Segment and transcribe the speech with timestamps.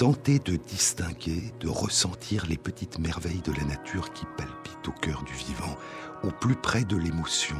[0.00, 5.22] Tenter de distinguer, de ressentir les petites merveilles de la nature qui palpitent au cœur
[5.24, 5.76] du vivant,
[6.22, 7.58] au plus près de l'émotion,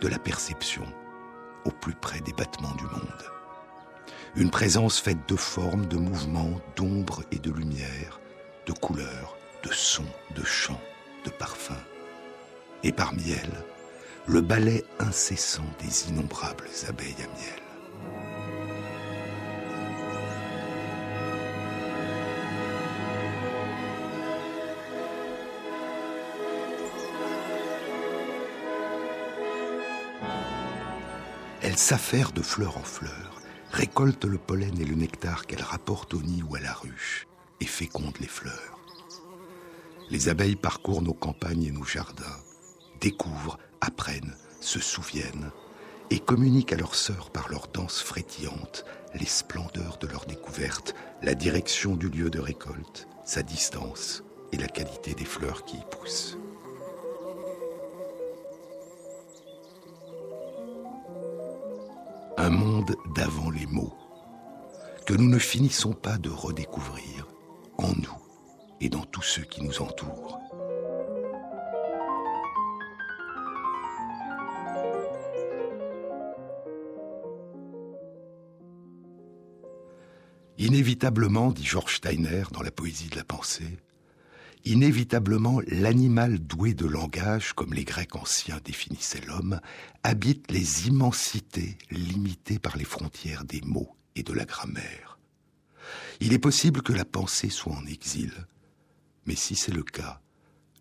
[0.00, 0.84] de la perception,
[1.64, 3.24] au plus près des battements du monde.
[4.36, 8.20] Une présence faite de formes, de mouvements, d'ombre et de lumière,
[8.68, 10.80] de couleurs, de sons, de chants,
[11.24, 11.72] de parfums.
[12.84, 13.64] Et parmi elles,
[14.28, 17.61] le ballet incessant des innombrables abeilles à miel.
[31.72, 36.20] Elle s'affaire de fleur en fleur, récolte le pollen et le nectar qu'elle rapporte au
[36.20, 37.26] nid ou à la ruche,
[37.62, 38.78] et féconde les fleurs.
[40.10, 42.36] Les abeilles parcourent nos campagnes et nos jardins,
[43.00, 45.50] découvrent, apprennent, se souviennent,
[46.10, 51.34] et communiquent à leurs sœurs par leur danse frétillante les splendeurs de leur découverte, la
[51.34, 56.36] direction du lieu de récolte, sa distance et la qualité des fleurs qui y poussent.
[63.14, 63.94] D'avant les mots,
[65.06, 67.26] que nous ne finissons pas de redécouvrir
[67.78, 68.18] en nous
[68.80, 70.38] et dans tous ceux qui nous entourent.
[80.58, 83.78] Inévitablement, dit George Steiner dans la poésie de la pensée,
[84.64, 89.60] Inévitablement, l'animal doué de langage, comme les Grecs anciens définissaient l'homme,
[90.04, 95.18] habite les immensités limitées par les frontières des mots et de la grammaire.
[96.20, 98.32] Il est possible que la pensée soit en exil,
[99.26, 100.20] mais si c'est le cas,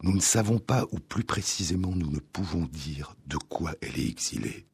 [0.03, 4.07] nous ne savons pas, ou plus précisément nous ne pouvons dire de quoi elle est
[4.07, 4.67] exilée.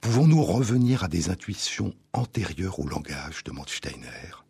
[0.00, 4.41] Pouvons-nous revenir à des intuitions antérieures au langage demande Steiner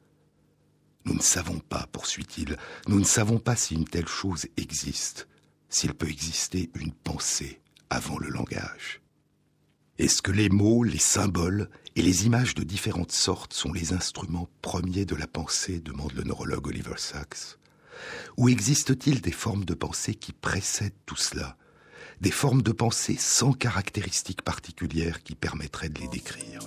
[1.04, 2.56] nous ne savons pas, poursuit-il,
[2.88, 5.28] nous ne savons pas si une telle chose existe,
[5.68, 9.00] s'il peut exister une pensée avant le langage.
[9.98, 14.48] Est-ce que les mots, les symboles et les images de différentes sortes sont les instruments
[14.62, 17.58] premiers de la pensée demande le neurologue Oliver Sacks.
[18.36, 21.56] Ou existe-t-il des formes de pensée qui précèdent tout cela?
[22.20, 26.60] Des formes de pensée sans caractéristiques particulières qui permettraient de les décrire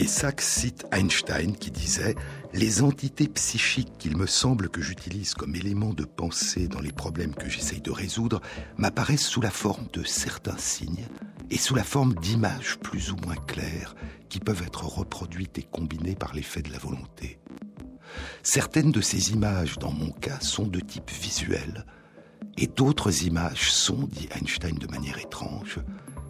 [0.00, 2.14] Et Sachs cite Einstein qui disait
[2.52, 7.34] Les entités psychiques qu'il me semble que j'utilise comme élément de pensée dans les problèmes
[7.34, 8.40] que j'essaye de résoudre
[8.76, 11.08] m'apparaissent sous la forme de certains signes
[11.50, 13.96] et sous la forme d'images plus ou moins claires
[14.28, 17.40] qui peuvent être reproduites et combinées par l'effet de la volonté.
[18.44, 21.84] Certaines de ces images, dans mon cas, sont de type visuel,
[22.56, 25.80] et d'autres images sont, dit Einstein de manière étrange,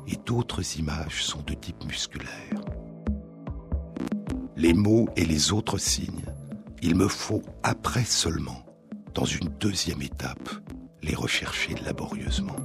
[0.07, 2.78] et d'autres images sont de type musculaire
[4.59, 6.25] les mots et les autres signes,
[6.83, 8.67] il me faut après seulement,
[9.15, 10.51] dans une deuxième étape,
[11.01, 12.57] les rechercher laborieusement.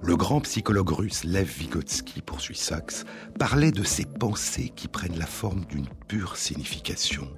[0.00, 3.04] Le grand psychologue russe Lev Vygotsky, poursuit Sachs,
[3.36, 7.28] parlait de ces pensées qui prennent la forme d'une pure signification,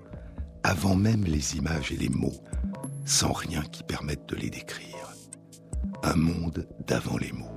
[0.63, 2.45] avant même les images et les mots,
[3.07, 5.15] sans rien qui permette de les décrire.
[6.03, 7.55] Un monde d'avant les mots.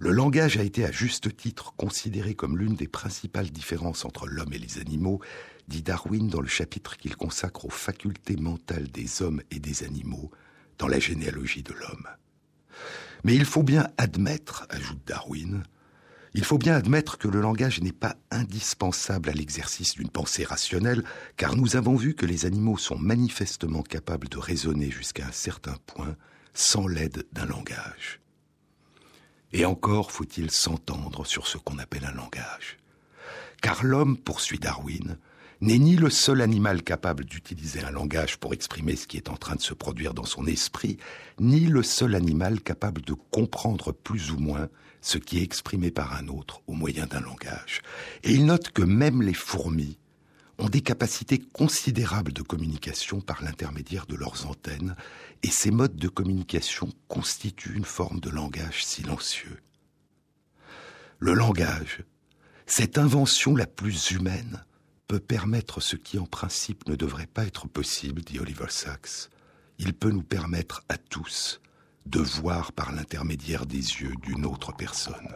[0.00, 4.52] Le langage a été à juste titre considéré comme l'une des principales différences entre l'homme
[4.52, 5.20] et les animaux,
[5.66, 10.30] dit Darwin dans le chapitre qu'il consacre aux facultés mentales des hommes et des animaux
[10.78, 12.06] dans la généalogie de l'homme.
[13.24, 15.64] Mais il faut bien admettre, ajoute Darwin,
[16.34, 21.02] il faut bien admettre que le langage n'est pas indispensable à l'exercice d'une pensée rationnelle,
[21.36, 25.74] car nous avons vu que les animaux sont manifestement capables de raisonner jusqu'à un certain
[25.86, 26.14] point
[26.54, 28.20] sans l'aide d'un langage.
[29.52, 32.78] Et encore faut-il s'entendre sur ce qu'on appelle un langage.
[33.62, 35.18] Car l'homme, poursuit Darwin,
[35.60, 39.36] n'est ni le seul animal capable d'utiliser un langage pour exprimer ce qui est en
[39.36, 40.98] train de se produire dans son esprit,
[41.40, 44.68] ni le seul animal capable de comprendre plus ou moins
[45.00, 47.82] ce qui est exprimé par un autre au moyen d'un langage.
[48.22, 49.98] Et il note que même les fourmis
[50.58, 54.96] ont des capacités considérables de communication par l'intermédiaire de leurs antennes,
[55.42, 59.60] et ces modes de communication constituent une forme de langage silencieux.
[61.20, 62.04] Le langage,
[62.66, 64.64] cette invention la plus humaine,
[65.06, 69.30] peut permettre ce qui en principe ne devrait pas être possible, dit Oliver Sacks.
[69.78, 71.60] Il peut nous permettre à tous
[72.06, 75.28] de voir par l'intermédiaire des yeux d'une autre personne.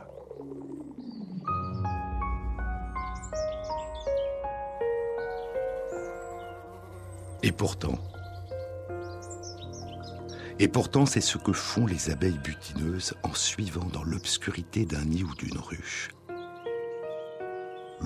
[7.43, 7.99] Et pourtant,
[11.07, 15.59] c'est ce que font les abeilles butineuses en suivant dans l'obscurité d'un nid ou d'une
[15.59, 16.11] ruche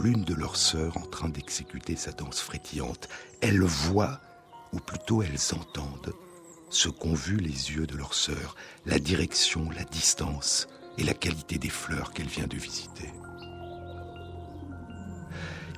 [0.03, 3.09] l'une de leurs sœurs en train d'exécuter sa danse frétillante.
[3.41, 4.21] Elles voient,
[4.73, 6.13] ou plutôt elles entendent,
[6.71, 10.69] ce qu'ont vu les yeux de leur sœur, la direction, la distance
[10.99, 13.11] et la qualité des fleurs qu'elle vient de visiter.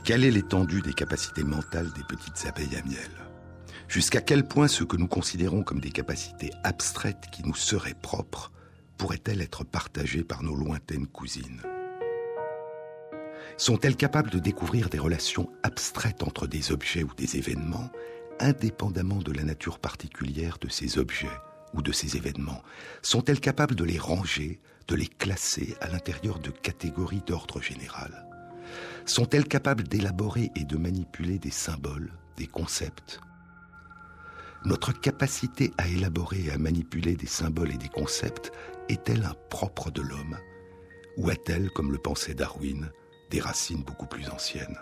[0.04, 3.27] Quelle est l'étendue des capacités mentales des petites abeilles à miel?
[3.88, 8.52] Jusqu'à quel point ce que nous considérons comme des capacités abstraites qui nous seraient propres
[8.98, 11.62] pourraient-elles être partagées par nos lointaines cousines?
[13.56, 17.90] Sont-elles capables de découvrir des relations abstraites entre des objets ou des événements,
[18.40, 21.26] indépendamment de la nature particulière de ces objets
[21.72, 22.62] ou de ces événements?
[23.00, 28.26] Sont-elles capables de les ranger, de les classer à l'intérieur de catégories d'ordre général?
[29.06, 33.20] Sont-elles capables d'élaborer et de manipuler des symboles, des concepts
[34.64, 38.52] notre capacité à élaborer et à manipuler des symboles et des concepts
[38.88, 40.38] est-elle un propre de l'homme
[41.16, 42.90] Ou a-t-elle, comme le pensait Darwin,
[43.30, 44.78] des racines beaucoup plus anciennes?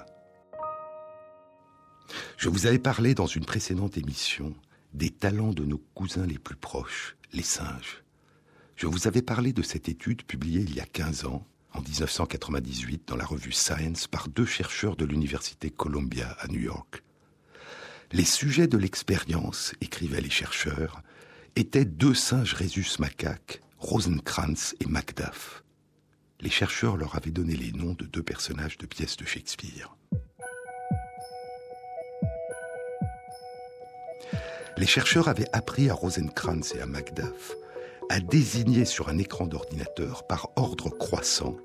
[2.36, 4.54] Je vous avais parlé dans une précédente émission
[4.94, 8.02] des talents de nos cousins les plus proches, les singes.
[8.76, 13.08] Je vous avais parlé de cette étude publiée il y a 15 ans, en 1998,
[13.08, 17.02] dans la revue Science, par deux chercheurs de l'Université Columbia à New York.
[18.12, 21.02] Les sujets de l'expérience, écrivaient les chercheurs,
[21.56, 25.64] étaient deux singes rhésus macaques, Rosencrantz et Macduff.
[26.40, 29.96] Les chercheurs leur avaient donné les noms de deux personnages de pièces de Shakespeare.
[34.76, 37.54] Les chercheurs avaient appris à Rosencrantz et à Macduff
[38.08, 41.56] à désigner sur un écran d'ordinateur par ordre croissant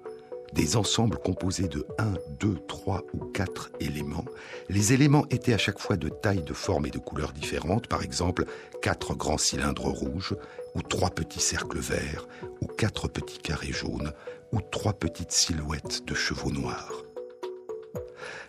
[0.54, 4.26] des ensembles composés de 1, 2, 3 ou 4 éléments.
[4.70, 8.04] Les éléments étaient à chaque fois de taille, de forme et de couleurs différentes, par
[8.04, 8.46] exemple
[8.82, 10.36] quatre grands cylindres rouges,
[10.76, 12.28] ou trois petits cercles verts,
[12.62, 14.14] ou quatre petits carrés jaunes,
[14.52, 17.04] ou trois petites silhouettes de chevaux noirs.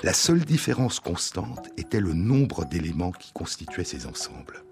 [0.02, 4.64] La seule différence constante était le nombre d'éléments qui constituaient ces ensembles.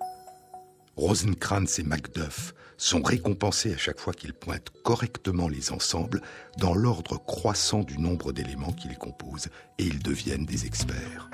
[0.97, 6.23] Rosencrantz et Macduff sont récompensés à chaque fois qu'ils pointent correctement les ensembles
[6.57, 9.49] dans l'ordre croissant du nombre d'éléments qui les composent
[9.79, 11.31] et ils deviennent des experts.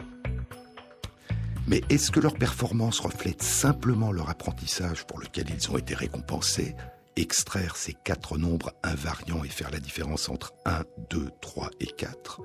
[1.69, 6.75] Mais est-ce que leur performance reflète simplement leur apprentissage pour lequel ils ont été récompensés?
[7.17, 12.43] Extraire ces quatre nombres invariants et faire la différence entre 1, 2, 3 et 4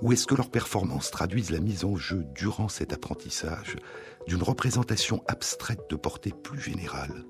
[0.00, 3.76] Ou est-ce que leurs performances traduisent la mise en jeu durant cet apprentissage
[4.26, 7.24] d'une représentation abstraite de portée plus générale,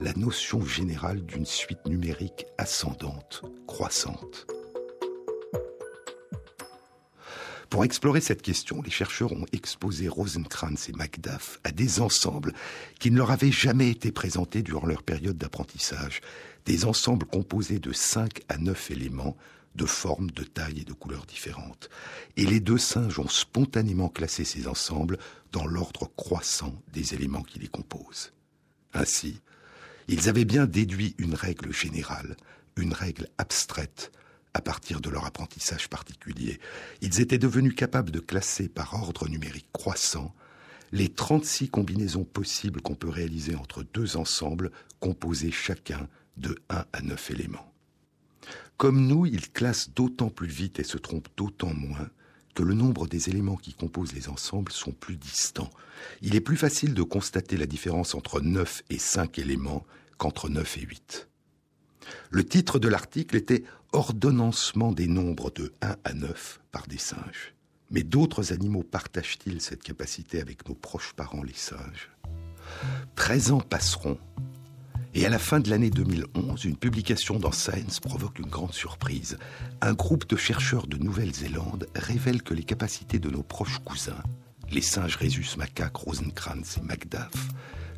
[0.00, 4.46] la notion générale d'une suite numérique ascendante, croissante.
[7.70, 12.52] Pour explorer cette question, les chercheurs ont exposé Rosencrantz et Macduff à des ensembles
[13.00, 16.20] qui ne leur avaient jamais été présentés durant leur période d'apprentissage,
[16.64, 19.36] des ensembles composés de 5 à 9 éléments
[19.74, 21.90] de formes, de tailles et de couleurs différentes.
[22.36, 25.18] Et les deux singes ont spontanément classé ces ensembles
[25.52, 28.32] dans l'ordre croissant des éléments qui les composent.
[28.94, 29.40] Ainsi,
[30.08, 32.36] ils avaient bien déduit une règle générale,
[32.76, 34.12] une règle abstraite,
[34.54, 36.60] à partir de leur apprentissage particulier.
[37.02, 40.34] Ils étaient devenus capables de classer par ordre numérique croissant
[40.92, 44.70] les 36 combinaisons possibles qu'on peut réaliser entre deux ensembles
[45.00, 47.72] composés chacun de 1 à 9 éléments.
[48.76, 52.08] Comme nous, ils classent d'autant plus vite et se trompent d'autant moins
[52.56, 55.70] que le nombre des éléments qui composent les ensembles sont plus distants.
[56.22, 59.84] Il est plus facile de constater la différence entre 9 et 5 éléments
[60.16, 61.28] qu'entre 9 et 8.
[62.30, 67.54] Le titre de l'article était Ordonnancement des nombres de 1 à 9 par des singes.
[67.90, 72.10] Mais d'autres animaux partagent-ils cette capacité avec nos proches parents les singes?
[73.16, 74.18] 13 ans passeront
[75.16, 79.38] et à la fin de l'année 2011, une publication dans Science provoque une grande surprise.
[79.80, 84.22] Un groupe de chercheurs de Nouvelle-Zélande révèle que les capacités de nos proches cousins,
[84.70, 87.48] les singes rhésus macaques, Rosencrantz et Macduff,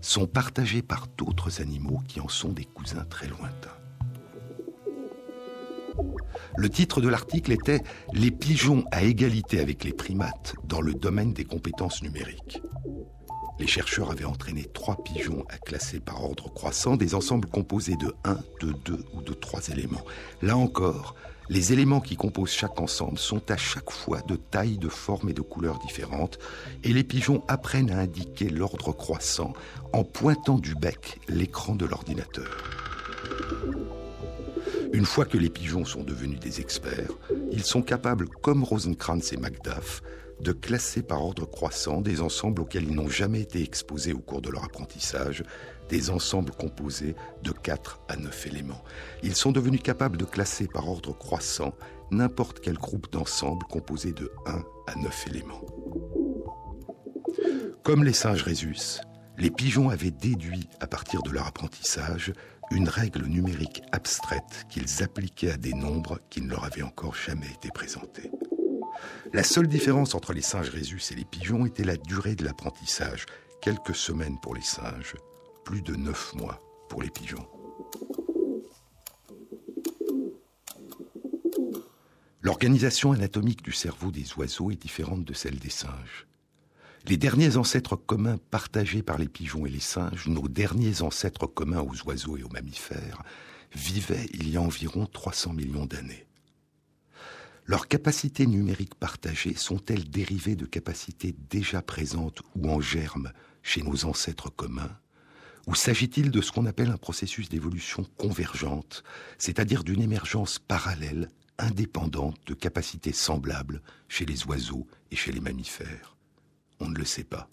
[0.01, 3.75] sont partagées par d'autres animaux qui en sont des cousins très lointains.
[6.57, 7.83] Le titre de l'article était
[8.13, 12.63] Les pigeons à égalité avec les primates dans le domaine des compétences numériques.
[13.59, 18.15] Les chercheurs avaient entraîné trois pigeons à classer par ordre croissant des ensembles composés de
[18.25, 20.05] 1, de 2 ou de 3 éléments.
[20.43, 21.17] Là encore,
[21.49, 25.35] les éléments qui composent chaque ensemble sont à chaque fois de taille, de forme et
[25.35, 26.39] de couleurs différentes,
[26.85, 29.55] et les pigeons apprennent à indiquer l'ordre croissant
[29.93, 32.65] en pointant du bec l'écran de l'ordinateur.
[34.93, 37.13] Une fois que les pigeons sont devenus des experts,
[37.51, 40.03] ils sont capables, comme Rosenkrantz et Macduff,
[40.41, 44.41] de classer par ordre croissant des ensembles auxquels ils n'ont jamais été exposés au cours
[44.41, 45.43] de leur apprentissage,
[45.89, 48.83] des ensembles composés de 4 à 9 éléments.
[49.23, 51.75] Ils sont devenus capables de classer par ordre croissant
[52.11, 55.65] n'importe quel groupe d'ensembles composé de 1 à 9 éléments.
[57.83, 59.01] Comme les singes Rhésus,
[59.39, 62.33] les pigeons avaient déduit à partir de leur apprentissage
[62.71, 67.51] une règle numérique abstraite qu'ils appliquaient à des nombres qui ne leur avaient encore jamais
[67.55, 68.31] été présentés.
[69.33, 73.27] La seule différence entre les singes Rhésus et les pigeons était la durée de l'apprentissage,
[73.61, 75.15] quelques semaines pour les singes,
[75.65, 77.47] plus de neuf mois pour les pigeons.
[82.41, 86.27] L'organisation anatomique du cerveau des oiseaux est différente de celle des singes.
[87.07, 91.81] Les derniers ancêtres communs partagés par les pigeons et les singes, nos derniers ancêtres communs
[91.81, 93.23] aux oiseaux et aux mammifères,
[93.75, 96.28] vivaient il y a environ 300 millions d'années.
[97.69, 103.31] Leurs capacités numériques partagées sont-elles dérivées de capacités déjà présentes ou en germe
[103.63, 104.97] chez nos ancêtres communs?
[105.67, 109.05] Ou s'agit-il de ce qu'on appelle un processus d'évolution convergente,
[109.37, 116.17] c'est-à-dire d'une émergence parallèle, indépendante de capacités semblables chez les oiseaux et chez les mammifères?
[116.81, 117.51] On ne le sait pas.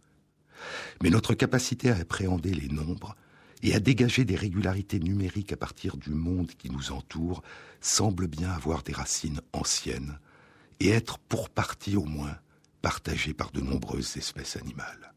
[1.04, 3.18] Mais notre capacité à appréhender les nombres
[3.64, 7.42] et à dégager des régularités numériques à partir du monde qui nous entoure
[7.82, 10.20] semble bien avoir des racines anciennes
[10.80, 12.38] et être pour partie au moins
[12.82, 15.14] partagées par de nombreuses espèces animales.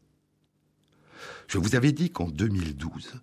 [1.47, 3.21] Je vous avais dit qu'en 2012,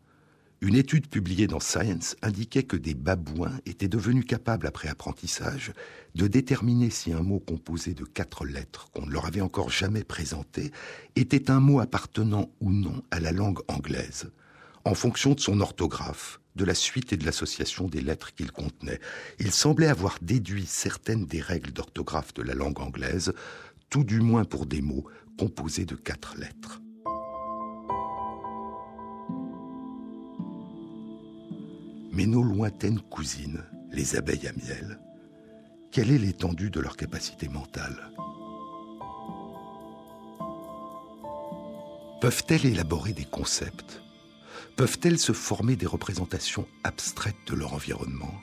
[0.63, 5.73] une étude publiée dans Science indiquait que des babouins étaient devenus capables, après apprentissage,
[6.15, 10.03] de déterminer si un mot composé de quatre lettres qu'on ne leur avait encore jamais
[10.03, 10.73] présenté
[11.15, 14.31] était un mot appartenant ou non à la langue anglaise,
[14.87, 19.01] en fonction de son orthographe, de la suite et de l'association des lettres qu'il contenait.
[19.41, 23.33] Il semblait avoir déduit certaines des règles d'orthographe de la langue anglaise,
[23.91, 25.05] tout du moins pour des mots
[25.37, 26.81] composés de quatre lettres.
[32.13, 35.01] Mais nos lointaines cousines, les abeilles à miel,
[35.91, 38.13] quelle est l'étendue de leur capacité mentale?
[42.21, 44.06] Peuvent-elles élaborer des concepts?
[44.77, 48.35] Peuvent-elles se former des représentations abstraites de leur environnement?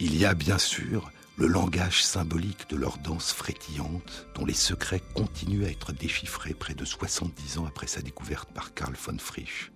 [0.00, 5.02] Il y a bien sûr le langage symbolique de leur danse frétillante, dont les secrets
[5.14, 9.72] continuent à être déchiffrés près de 70 ans après sa découverte par Karl von Frisch.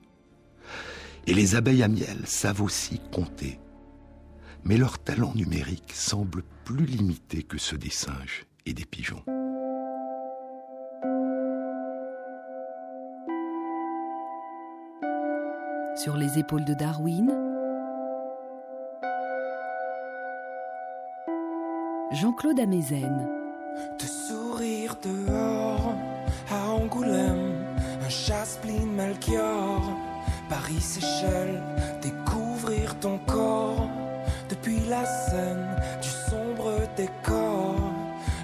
[1.26, 3.60] Et les abeilles à miel savent aussi compter,
[4.64, 9.22] mais leur talent numérique semble plus limité que ceux des singes et des pigeons.
[15.94, 17.30] Sur les épaules de Darwin.
[22.12, 23.28] Jean-Claude Amezen.
[23.99, 25.94] De sourire dehors
[26.50, 27.54] à Angoulême,
[28.04, 29.80] un chasse-pline Melchior,
[30.49, 31.62] Paris Seychelles,
[32.02, 33.88] découvrir ton corps
[34.49, 35.68] depuis la scène
[36.02, 37.76] du sombre décor.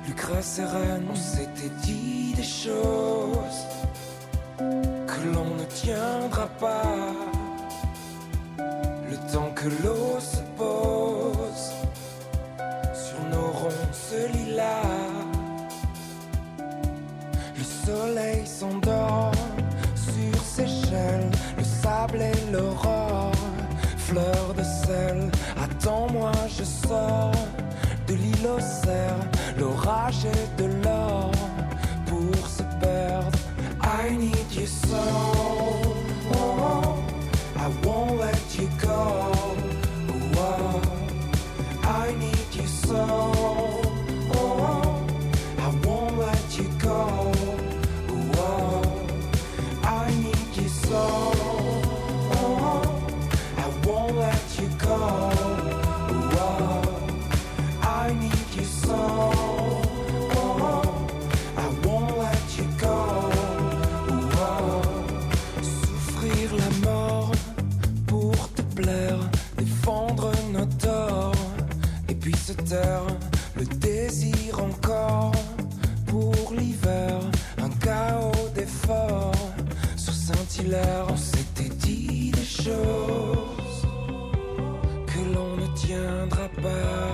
[0.07, 3.67] Lucrèce et on s'était dit des choses
[4.59, 7.38] que l'on ne tiendra pas
[9.61, 11.73] que l'eau se pose
[12.95, 15.27] sur nos ronces lilas.
[17.57, 19.33] Le soleil s'endort
[19.97, 23.33] sur ses chaînes, le sable et l'aurore,
[23.97, 25.31] fleur de sel.
[25.61, 27.33] Attends-moi, je sors
[28.07, 29.19] de l'île au cerf,
[29.59, 31.33] l'orage est de l'or
[32.07, 33.39] pour se perdre.
[33.83, 35.38] I need you so.
[86.61, 87.08] Tiendra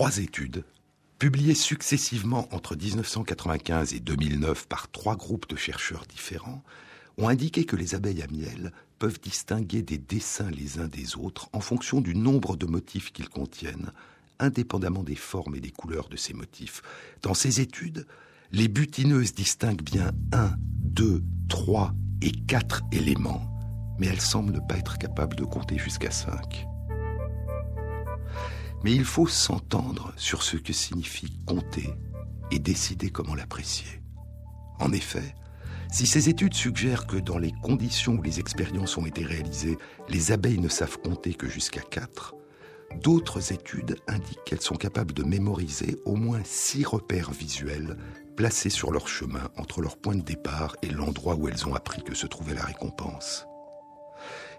[0.00, 0.64] Trois études,
[1.18, 6.64] publiées successivement entre 1995 et 2009 par trois groupes de chercheurs différents,
[7.18, 11.50] ont indiqué que les abeilles à miel peuvent distinguer des dessins les uns des autres
[11.52, 13.92] en fonction du nombre de motifs qu'ils contiennent,
[14.38, 16.80] indépendamment des formes et des couleurs de ces motifs.
[17.20, 18.06] Dans ces études,
[18.52, 21.92] les butineuses distinguent bien un, deux, trois
[22.22, 23.46] et quatre éléments,
[23.98, 26.69] mais elles semblent ne pas être capables de compter jusqu'à cinq.
[28.82, 31.94] Mais il faut s'entendre sur ce que signifie compter
[32.50, 34.00] et décider comment l'apprécier.
[34.78, 35.34] En effet,
[35.92, 39.76] si ces études suggèrent que dans les conditions où les expériences ont été réalisées,
[40.08, 42.34] les abeilles ne savent compter que jusqu'à 4,
[43.02, 47.96] d'autres études indiquent qu'elles sont capables de mémoriser au moins 6 repères visuels
[48.36, 52.02] placés sur leur chemin entre leur point de départ et l'endroit où elles ont appris
[52.02, 53.46] que se trouvait la récompense.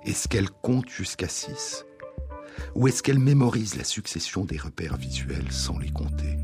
[0.05, 1.85] Est-ce qu'elles comptent jusqu'à 6
[2.75, 6.37] ou est-ce qu'elles mémorisent la succession des repères visuels sans les compter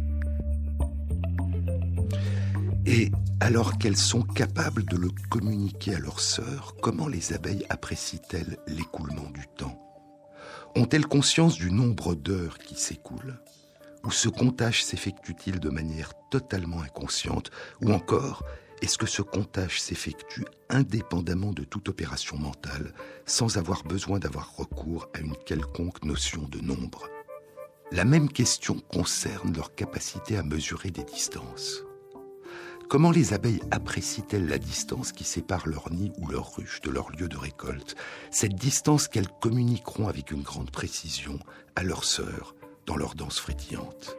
[2.85, 8.57] Et alors qu'elles sont capables de le communiquer à leurs sœurs, comment les abeilles apprécient-elles
[8.67, 9.79] l'écoulement du temps?
[10.75, 13.39] Ont-elles conscience du nombre d'heures qui s'écoulent?
[14.03, 17.51] Ou ce comptage s'effectue-t-il de manière totalement inconsciente?
[17.81, 18.43] Ou encore,
[18.81, 22.93] est-ce que ce comptage s'effectue indépendamment de toute opération mentale,
[23.25, 27.09] sans avoir besoin d'avoir recours à une quelconque notion de nombre?
[27.91, 31.83] La même question concerne leur capacité à mesurer des distances.
[32.89, 37.09] Comment les abeilles apprécient-elles la distance qui sépare leur nid ou leur ruche de leur
[37.11, 37.95] lieu de récolte?
[38.31, 41.39] Cette distance qu'elles communiqueront avec une grande précision
[41.75, 44.17] à leurs sœurs dans leur danse frétillante.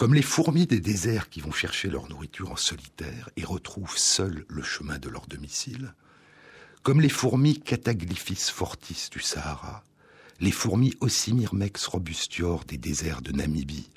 [0.00, 4.46] Comme les fourmis des déserts qui vont chercher leur nourriture en solitaire et retrouvent seules
[4.48, 5.94] le chemin de leur domicile,
[6.82, 9.84] comme les fourmis Cataglyphis fortis du Sahara,
[10.40, 13.90] les fourmis Osimyrmex robustior des déserts de Namibie,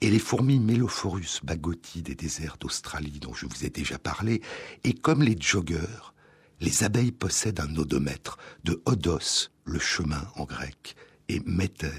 [0.00, 4.42] et les fourmis Melophorus bagoti des déserts d'Australie dont je vous ai déjà parlé,
[4.84, 6.14] et comme les joggeurs,
[6.60, 10.94] les abeilles possèdent un odomètre, de odos, le chemin en grec,
[11.28, 11.90] et méter,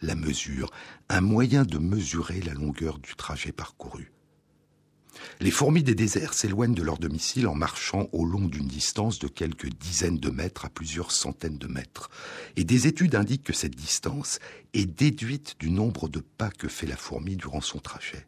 [0.00, 0.70] la mesure,
[1.08, 4.12] un moyen de mesurer la longueur du trajet parcouru.
[5.40, 9.28] Les fourmis des déserts s'éloignent de leur domicile en marchant au long d'une distance de
[9.28, 12.10] quelques dizaines de mètres à plusieurs centaines de mètres.
[12.56, 14.38] Et des études indiquent que cette distance
[14.74, 18.26] est déduite du nombre de pas que fait la fourmi durant son trajet.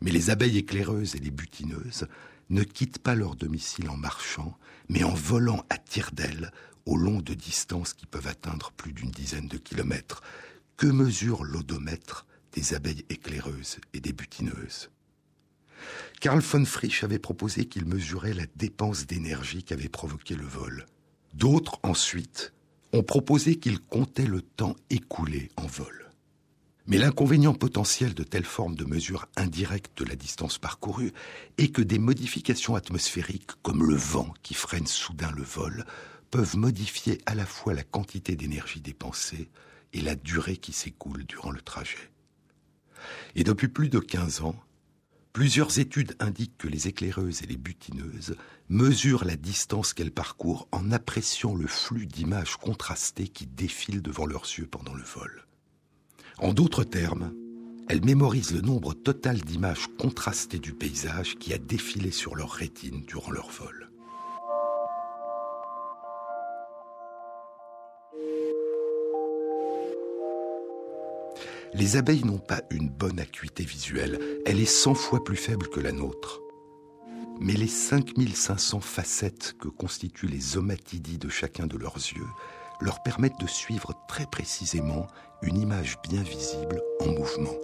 [0.00, 2.08] Mais les abeilles éclaireuses et les butineuses
[2.50, 6.52] ne quittent pas leur domicile en marchant, mais en volant à tire-d'aile
[6.86, 10.22] au long de distances qui peuvent atteindre plus d'une dizaine de kilomètres.
[10.76, 14.90] Que mesure l'odomètre des abeilles éclaireuses et des butineuses?
[16.20, 20.86] Karl von Frisch avait proposé qu'il mesurait la dépense d'énergie qu'avait provoqué le vol.
[21.34, 22.52] D'autres, ensuite,
[22.92, 26.02] ont proposé qu'il comptait le temps écoulé en vol.
[26.86, 31.12] Mais l'inconvénient potentiel de telles formes de mesure indirecte de la distance parcourue
[31.58, 35.84] est que des modifications atmosphériques, comme le vent qui freine soudain le vol,
[36.32, 39.50] peuvent modifier à la fois la quantité d'énergie dépensée
[39.92, 42.10] et la durée qui s'écoule durant le trajet.
[43.36, 44.56] Et depuis plus de 15 ans,
[45.34, 48.36] plusieurs études indiquent que les éclaireuses et les butineuses
[48.70, 54.46] mesurent la distance qu'elles parcourent en appréciant le flux d'images contrastées qui défilent devant leurs
[54.46, 55.46] yeux pendant le vol.
[56.38, 57.34] En d'autres termes,
[57.90, 63.04] elles mémorisent le nombre total d'images contrastées du paysage qui a défilé sur leur rétine
[63.04, 63.81] durant leur vol.
[71.74, 75.80] Les abeilles n'ont pas une bonne acuité visuelle, elle est 100 fois plus faible que
[75.80, 76.42] la nôtre.
[77.40, 82.28] Mais les 5500 facettes que constituent les omatidies de chacun de leurs yeux
[82.82, 85.06] leur permettent de suivre très précisément
[85.40, 87.56] une image bien visible en mouvement.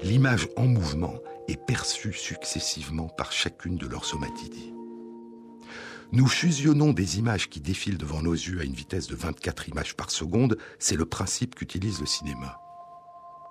[0.00, 1.14] L'image en mouvement
[1.48, 4.72] est perçue successivement par chacune de leurs somatidies.
[6.12, 9.96] Nous fusionnons des images qui défilent devant nos yeux à une vitesse de 24 images
[9.96, 12.60] par seconde, c'est le principe qu'utilise le cinéma.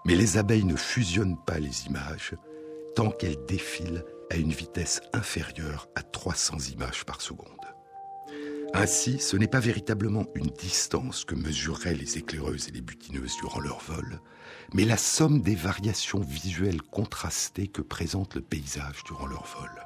[0.06, 2.36] Mais les abeilles ne fusionnent pas les images
[2.96, 7.50] tant qu'elles défilent à une vitesse inférieure à 300 images par seconde.
[8.74, 13.60] Ainsi, ce n'est pas véritablement une distance que mesureraient les éclaireuses et les butineuses durant
[13.60, 14.20] leur vol,
[14.74, 19.85] mais la somme des variations visuelles contrastées que présente le paysage durant leur vol.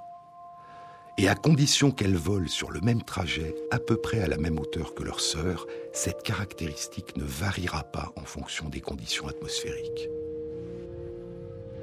[1.21, 4.57] Et à condition qu'elles volent sur le même trajet, à peu près à la même
[4.57, 10.07] hauteur que leurs sœurs, cette caractéristique ne variera pas en fonction des conditions atmosphériques.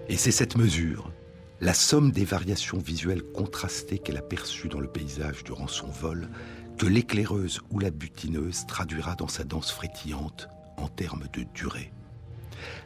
[0.08, 1.12] Et c'est cette mesure,
[1.60, 6.30] la somme des variations visuelles contrastées qu'elle a perçues dans le paysage durant son vol,
[6.78, 11.92] que l'éclaireuse ou la butineuse traduira dans sa danse frétillante en termes de durée.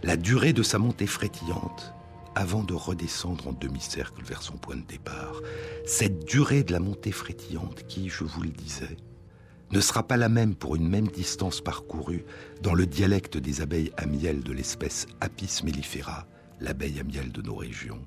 [0.02, 1.94] La durée de sa montée frétillante
[2.34, 5.40] avant de redescendre en demi-cercle vers son point de départ.
[5.86, 8.96] Cette durée de la montée frétillante qui, je vous le disais,
[9.70, 12.24] ne sera pas la même pour une même distance parcourue
[12.60, 16.26] dans le dialecte des abeilles à miel de l'espèce Apis mellifera,
[16.60, 18.04] l'abeille à miel de nos régions,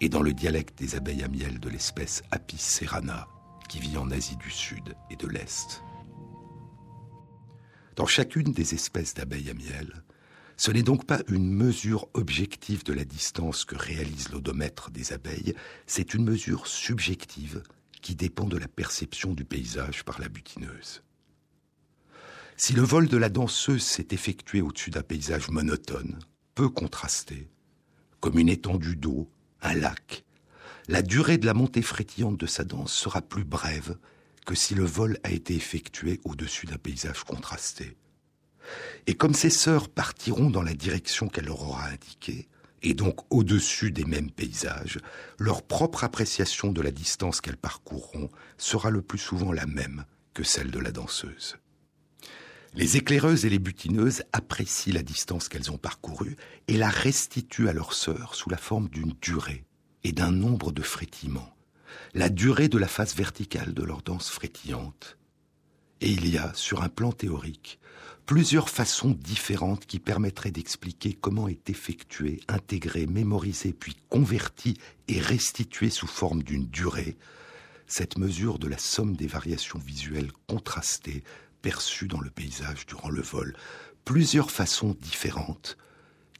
[0.00, 3.26] et dans le dialecte des abeilles à miel de l'espèce Apis serrana,
[3.68, 5.82] qui vit en Asie du Sud et de l'Est.
[7.96, 10.04] Dans chacune des espèces d'abeilles à miel,
[10.58, 15.54] ce n'est donc pas une mesure objective de la distance que réalise l'odomètre des abeilles,
[15.86, 17.62] c'est une mesure subjective
[18.02, 21.04] qui dépend de la perception du paysage par la butineuse.
[22.56, 26.18] Si le vol de la danseuse s'est effectué au-dessus d'un paysage monotone,
[26.56, 27.48] peu contrasté,
[28.18, 29.30] comme une étendue d'eau,
[29.62, 30.24] un lac,
[30.88, 33.96] la durée de la montée frétillante de sa danse sera plus brève
[34.44, 37.96] que si le vol a été effectué au-dessus d'un paysage contrasté.
[39.06, 42.48] Et comme ses sœurs partiront dans la direction qu'elle leur aura indiquée,
[42.82, 44.98] et donc au-dessus des mêmes paysages,
[45.38, 50.04] leur propre appréciation de la distance qu'elles parcourront sera le plus souvent la même
[50.34, 51.56] que celle de la danseuse.
[52.74, 56.36] Les éclaireuses et les butineuses apprécient la distance qu'elles ont parcourue
[56.68, 59.64] et la restituent à leurs sœurs sous la forme d'une durée
[60.04, 61.56] et d'un nombre de frétillements,
[62.14, 65.18] la durée de la face verticale de leur danse frétillante.
[66.00, 67.80] Et il y a, sur un plan théorique,
[68.28, 74.76] plusieurs façons différentes qui permettraient d'expliquer comment est effectué, intégré, mémorisé, puis converti
[75.08, 77.16] et restitué sous forme d'une durée
[77.86, 81.24] cette mesure de la somme des variations visuelles contrastées
[81.62, 83.56] perçues dans le paysage durant le vol.
[84.04, 85.78] Plusieurs façons différentes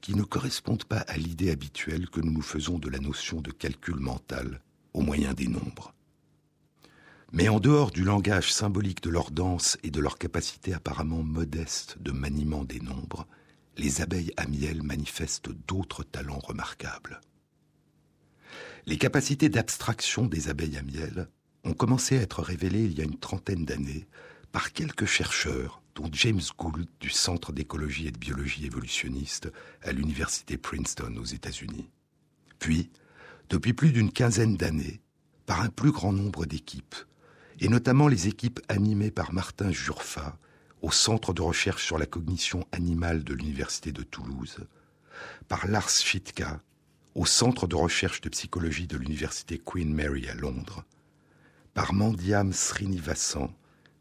[0.02, 3.50] qui ne correspondent pas à l'idée habituelle que nous nous faisons de la notion de
[3.50, 4.60] calcul mental
[4.92, 5.94] au moyen des nombres.
[7.30, 11.98] Mais en dehors du langage symbolique de leur danse et de leur capacité apparemment modeste
[12.00, 13.26] de maniement des nombres,
[13.76, 17.20] les abeilles à miel manifestent d'autres talents remarquables.
[18.86, 21.28] Les capacités d'abstraction des abeilles à miel
[21.64, 24.08] ont commencé à être révélées il y a une trentaine d'années
[24.50, 30.56] par quelques chercheurs, dont James Gould du Centre d'écologie et de biologie évolutionniste à l'Université
[30.56, 31.90] Princeton aux États-Unis.
[32.58, 32.90] Puis,
[33.50, 35.00] depuis plus d'une quinzaine d'années,
[35.44, 36.94] par un plus grand nombre d'équipes,
[37.60, 40.38] et notamment les équipes animées par Martin Jurfa
[40.82, 44.58] au Centre de recherche sur la cognition animale de l'Université de Toulouse,
[45.48, 46.60] par Lars Schitka
[47.14, 50.84] au Centre de recherche de psychologie de l'Université Queen Mary à Londres,
[51.74, 53.52] par Mandiam Srinivasan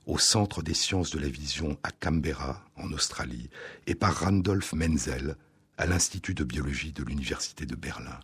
[0.05, 3.49] au Centre des sciences de la vision à Canberra, en Australie,
[3.87, 5.35] et par Randolph Menzel
[5.77, 8.19] à l'Institut de biologie de l'Université de Berlin.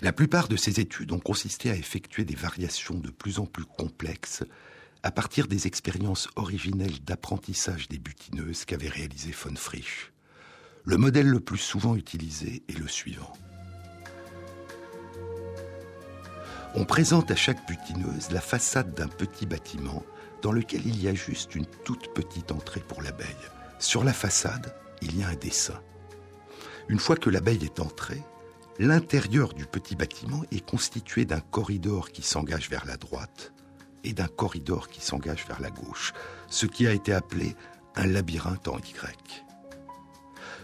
[0.00, 3.64] La plupart de ces études ont consisté à effectuer des variations de plus en plus
[3.64, 4.44] complexes
[5.02, 10.12] à partir des expériences originelles d'apprentissage des butineuses qu'avait réalisé von Frisch.
[10.84, 13.32] Le modèle le plus souvent utilisé est le suivant.
[16.76, 20.04] On présente à chaque butineuse la façade d'un petit bâtiment
[20.42, 23.26] dans lequel il y a juste une toute petite entrée pour l'abeille.
[23.80, 25.80] Sur la façade, il y a un dessin.
[26.88, 28.22] Une fois que l'abeille est entrée,
[28.80, 33.52] L'intérieur du petit bâtiment est constitué d'un corridor qui s'engage vers la droite
[34.04, 36.12] et d'un corridor qui s'engage vers la gauche,
[36.46, 37.56] ce qui a été appelé
[37.96, 39.44] un labyrinthe en Y.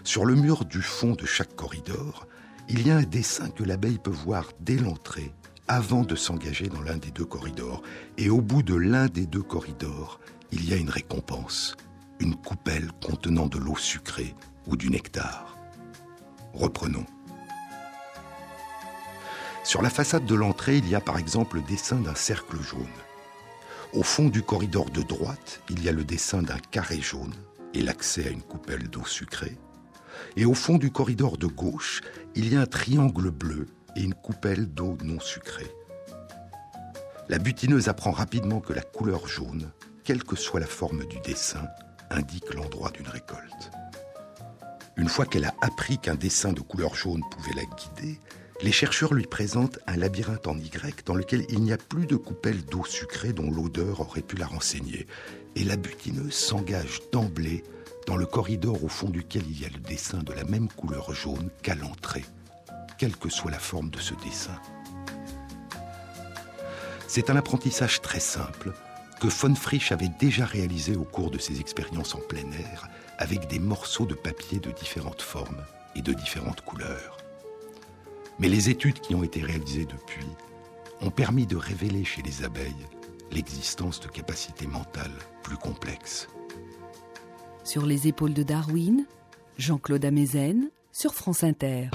[0.05, 2.29] Sur le mur du fond de chaque corridor,
[2.68, 5.33] il y a un dessin que l'abeille peut voir dès l'entrée,
[5.66, 7.83] avant de s'engager dans l'un des deux corridors.
[8.16, 10.20] Et au bout de l'un des deux corridors,
[10.53, 11.77] il y a une récompense,
[12.20, 14.35] une coupelle contenant de l'eau sucrée
[14.66, 15.59] ou du nectar.
[16.53, 17.07] Reprenons.
[19.64, 22.87] Sur la façade de l'entrée, il y a par exemple le dessin d'un cercle jaune.
[23.94, 27.33] Au fond du corridor de droite, il y a le dessin d'un carré jaune
[27.72, 29.57] et l'accès à une coupelle d'eau sucrée.
[30.37, 32.03] Et au fond du corridor de gauche,
[32.35, 35.72] il y a un triangle bleu et une coupelle d'eau non sucrée.
[37.31, 39.70] La butineuse apprend rapidement que la couleur jaune,
[40.05, 41.66] quelle que soit la forme du dessin,
[42.11, 43.70] indique l'endroit d'une récolte.
[44.96, 48.20] Une fois qu'elle a appris qu'un dessin de couleur jaune pouvait la guider,
[48.64, 52.16] les chercheurs lui présentent un labyrinthe en Y dans lequel il n'y a plus de
[52.16, 55.07] coupelle d'eau sucrée dont l'odeur aurait pu la renseigner.
[55.55, 57.62] Et la butineuse s'engage d'emblée
[58.07, 61.12] dans le corridor au fond duquel il y a le dessin de la même couleur
[61.12, 62.24] jaune qu'à l'entrée,
[62.96, 64.59] quelle que soit la forme de ce dessin.
[67.07, 68.72] C'est un apprentissage très simple
[69.20, 73.46] que von Frisch avait déjà réalisé au cours de ses expériences en plein air avec
[73.46, 75.62] des morceaux de papier de différentes formes
[75.94, 77.23] et de différentes couleurs.
[78.38, 80.27] Mais les études qui ont été réalisées depuis
[81.01, 82.87] ont permis de révéler chez les abeilles
[83.31, 85.11] l'existence de capacités mentales
[85.42, 86.29] plus complexes.
[87.64, 89.07] Sur les épaules de Darwin,
[89.59, 91.88] Jean-Claude Amezen sur France Inter.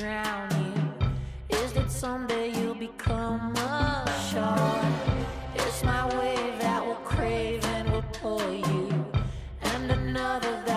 [0.00, 4.84] Is it someday you'll become a shark?
[5.56, 9.04] It's my wave that will crave and will pull you,
[9.60, 10.67] and another.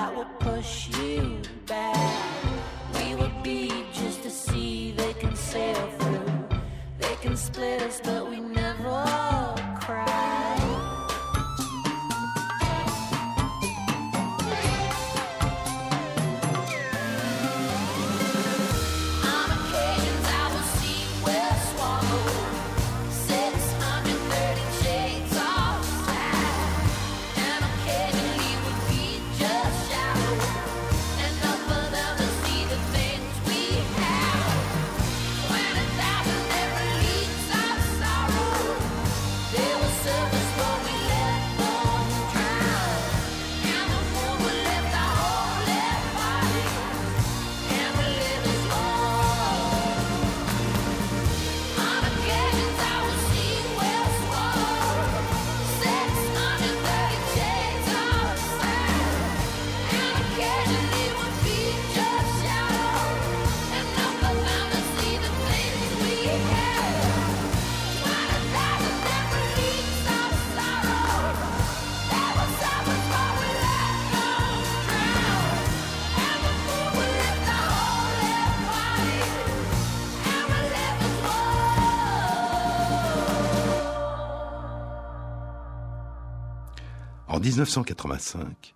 [87.42, 88.76] En 1985,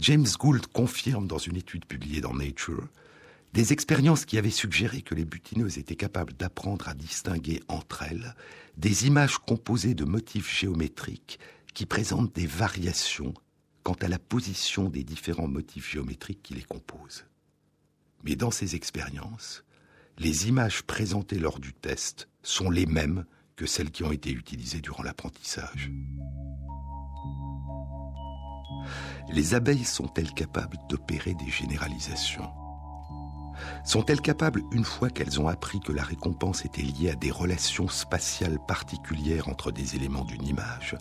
[0.00, 2.88] James Gould confirme dans une étude publiée dans Nature
[3.52, 8.34] des expériences qui avaient suggéré que les butineuses étaient capables d'apprendre à distinguer entre elles
[8.78, 11.38] des images composées de motifs géométriques
[11.74, 13.34] qui présentent des variations
[13.82, 17.26] quant à la position des différents motifs géométriques qui les composent.
[18.24, 19.64] Mais dans ces expériences,
[20.16, 24.80] les images présentées lors du test sont les mêmes que celles qui ont été utilisées
[24.80, 25.90] durant l'apprentissage.
[29.28, 32.50] Les abeilles sont-elles capables d'opérer des généralisations?
[33.84, 37.88] Sont-elles capables, une fois qu'elles ont appris que la récompense était liée à des relations
[37.88, 40.96] spatiales particulières entre des éléments d'une image,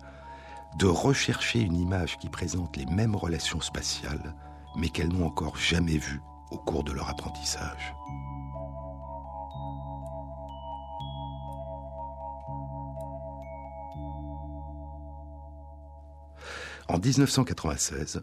[0.78, 4.36] de rechercher une image qui présente les mêmes relations spatiales,
[4.76, 6.22] mais qu'elles n'ont encore jamais vues
[6.52, 7.94] au cours de leur apprentissage?
[16.90, 18.22] En 1996,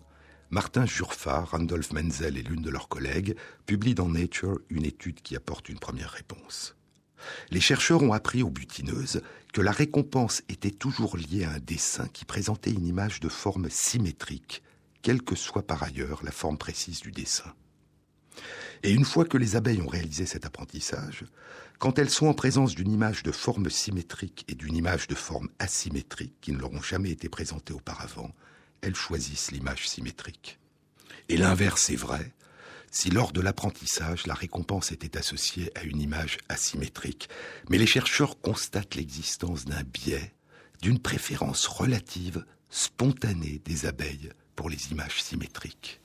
[0.48, 5.36] Martin Jurfa, Randolph Menzel et l'une de leurs collègues publient dans Nature une étude qui
[5.36, 6.74] apporte une première réponse.
[7.50, 9.20] Les chercheurs ont appris aux butineuses
[9.52, 13.68] que la récompense était toujours liée à un dessin qui présentait une image de forme
[13.68, 14.62] symétrique,
[15.02, 17.52] quelle que soit par ailleurs la forme précise du dessin.
[18.82, 21.24] Et une fois que les abeilles ont réalisé cet apprentissage,
[21.78, 25.50] quand elles sont en présence d'une image de forme symétrique et d'une image de forme
[25.58, 28.30] asymétrique qui ne leur ont jamais été présentées auparavant,
[28.84, 30.58] elles choisissent l'image symétrique.
[31.28, 32.34] Et l'inverse est vrai,
[32.90, 37.28] si lors de l'apprentissage, la récompense était associée à une image asymétrique.
[37.70, 40.34] Mais les chercheurs constatent l'existence d'un biais,
[40.82, 46.00] d'une préférence relative, spontanée des abeilles pour les images symétriques.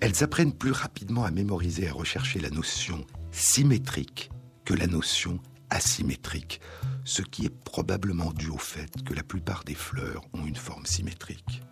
[0.00, 4.30] Elles apprennent plus rapidement à mémoriser et à rechercher la notion symétrique
[4.64, 5.40] que la notion
[5.74, 6.60] asymétrique,
[7.04, 10.86] ce qui est probablement dû au fait que la plupart des fleurs ont une forme
[10.86, 11.62] symétrique.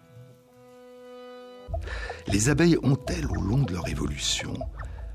[2.27, 4.55] Les abeilles ont-elles, au long de leur évolution,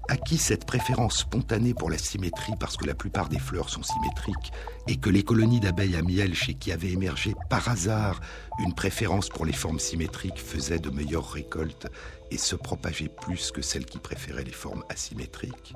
[0.08, 4.54] acquis cette préférence spontanée pour la symétrie parce que la plupart des fleurs sont symétriques
[4.88, 8.21] et que les colonies d'abeilles à miel chez qui avait émergé par hasard
[8.60, 11.88] une préférence pour les formes symétriques faisaient de meilleures récoltes
[12.32, 15.76] et se propageaient plus que celles qui préféraient les formes asymétriques?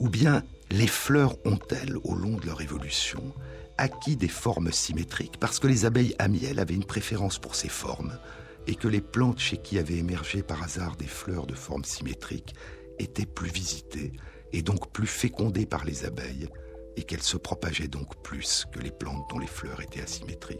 [0.00, 3.34] Ou bien les fleurs ont-elles, au long de leur évolution,
[3.78, 7.68] acquis des formes symétriques parce que les abeilles à miel avaient une préférence pour ces
[7.68, 8.18] formes
[8.66, 12.54] et que les plantes chez qui avaient émergé par hasard des fleurs de forme symétrique
[12.98, 14.12] étaient plus visitées
[14.52, 16.48] et donc plus fécondées par les abeilles
[16.96, 20.58] et qu'elles se propageaient donc plus que les plantes dont les fleurs étaient asymétriques?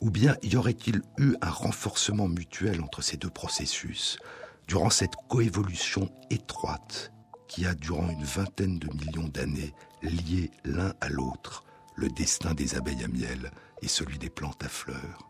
[0.00, 4.18] Ou bien y aurait-il eu un renforcement mutuel entre ces deux processus
[4.66, 7.13] durant cette coévolution étroite
[7.54, 11.64] qui a, durant une vingtaine de millions d'années, lié l'un à l'autre
[11.94, 15.28] le destin des abeilles à miel et celui des plantes à fleurs.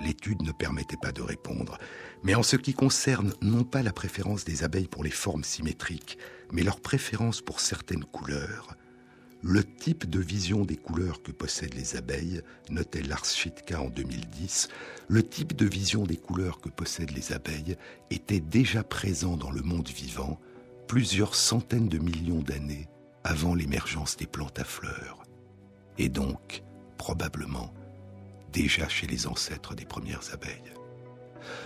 [0.00, 1.78] L'étude ne permettait pas de répondre,
[2.22, 6.18] mais en ce qui concerne non pas la préférence des abeilles pour les formes symétriques,
[6.52, 8.76] mais leur préférence pour certaines couleurs,
[9.42, 13.26] le type de vision des couleurs que possèdent les abeilles, notait Lars
[13.76, 14.68] en 2010,
[15.08, 17.76] le type de vision des couleurs que possèdent les abeilles
[18.10, 20.40] était déjà présent dans le monde vivant
[20.86, 22.88] plusieurs centaines de millions d'années
[23.24, 25.22] avant l'émergence des plantes à fleurs,
[25.98, 26.62] et donc,
[26.98, 27.72] probablement,
[28.52, 30.72] déjà chez les ancêtres des premières abeilles.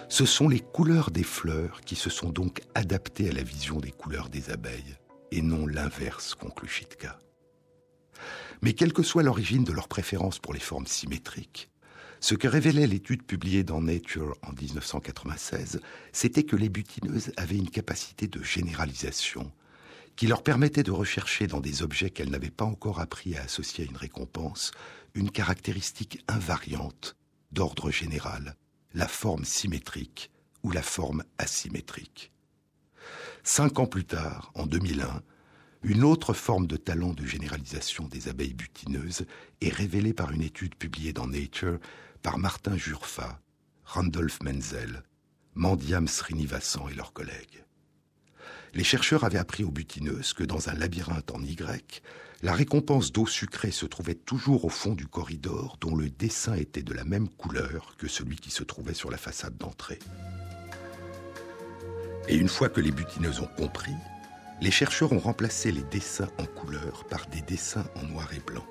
[0.08, 3.92] Ce sont les couleurs des fleurs qui se sont donc adaptées à la vision des
[3.92, 4.96] couleurs des abeilles,
[5.30, 7.18] et non l'inverse, conclut Chitka.
[8.62, 11.70] Mais quelle que soit l'origine de leur préférence pour les formes symétriques,
[12.20, 15.80] ce que révélait l'étude publiée dans Nature en 1996,
[16.12, 19.52] c'était que les butineuses avaient une capacité de généralisation
[20.16, 23.84] qui leur permettait de rechercher dans des objets qu'elles n'avaient pas encore appris à associer
[23.84, 24.72] à une récompense
[25.14, 27.16] une caractéristique invariante
[27.52, 28.56] d'ordre général,
[28.94, 30.30] la forme symétrique
[30.64, 32.32] ou la forme asymétrique.
[33.44, 35.22] Cinq ans plus tard, en 2001,
[35.82, 39.24] une autre forme de talent de généralisation des abeilles butineuses
[39.60, 41.78] est révélée par une étude publiée dans Nature
[42.22, 43.40] par Martin Jurfa,
[43.84, 45.02] Randolph Menzel,
[45.54, 47.64] Mandiam Srinivasan et leurs collègues.
[48.74, 52.02] Les chercheurs avaient appris aux butineuses que dans un labyrinthe en Y,
[52.42, 56.82] la récompense d'eau sucrée se trouvait toujours au fond du corridor dont le dessin était
[56.82, 59.98] de la même couleur que celui qui se trouvait sur la façade d'entrée.
[62.28, 63.94] Et une fois que les butineuses ont compris,
[64.60, 68.66] les chercheurs ont remplacé les dessins en couleur par des dessins en noir et blanc.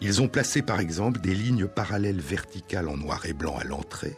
[0.00, 4.16] Ils ont placé par exemple des lignes parallèles verticales en noir et blanc à l'entrée,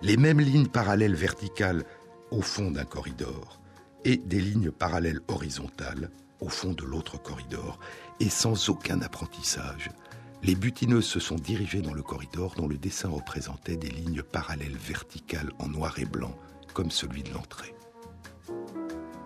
[0.00, 1.84] les mêmes lignes parallèles verticales
[2.30, 3.60] au fond d'un corridor
[4.04, 7.80] et des lignes parallèles horizontales au fond de l'autre corridor.
[8.20, 9.90] Et sans aucun apprentissage,
[10.42, 14.76] les butineuses se sont dirigées dans le corridor dont le dessin représentait des lignes parallèles
[14.76, 16.36] verticales en noir et blanc,
[16.74, 17.74] comme celui de l'entrée.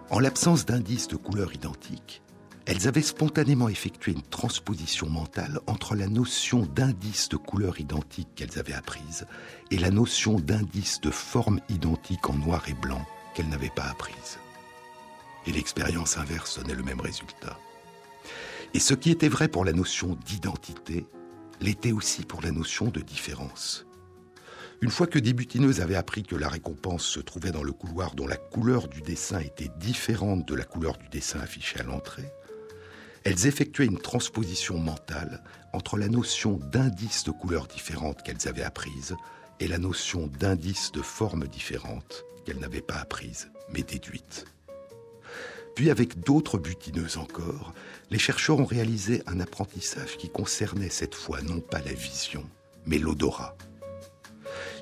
[0.09, 2.23] En l'absence d'indices de couleurs identiques,
[2.67, 8.59] elles avaient spontanément effectué une transposition mentale entre la notion d'indice de couleur identique qu'elles
[8.59, 9.27] avaient apprise
[9.71, 14.39] et la notion d'indice de forme identique en noir et blanc qu'elles n'avaient pas apprise.
[15.47, 17.59] Et l'expérience inverse donnait le même résultat.
[18.75, 21.07] Et ce qui était vrai pour la notion d'identité
[21.61, 23.87] l'était aussi pour la notion de différence.
[24.81, 28.15] Une fois que des butineuses avaient appris que la récompense se trouvait dans le couloir
[28.15, 32.33] dont la couleur du dessin était différente de la couleur du dessin affiché à l'entrée,
[33.25, 35.43] elles effectuaient une transposition mentale
[35.73, 39.17] entre la notion d'indice de couleurs différentes qu'elles avaient apprises
[39.61, 44.47] et la notion d'indice de formes différentes qu'elles n'avaient pas apprises, mais déduites.
[45.77, 47.73] Puis avec d'autres butineuses encore,
[48.11, 52.45] les chercheurs ont réalisé un apprentissage qui concernait cette fois non pas la vision,
[52.87, 53.57] mais l'odorat.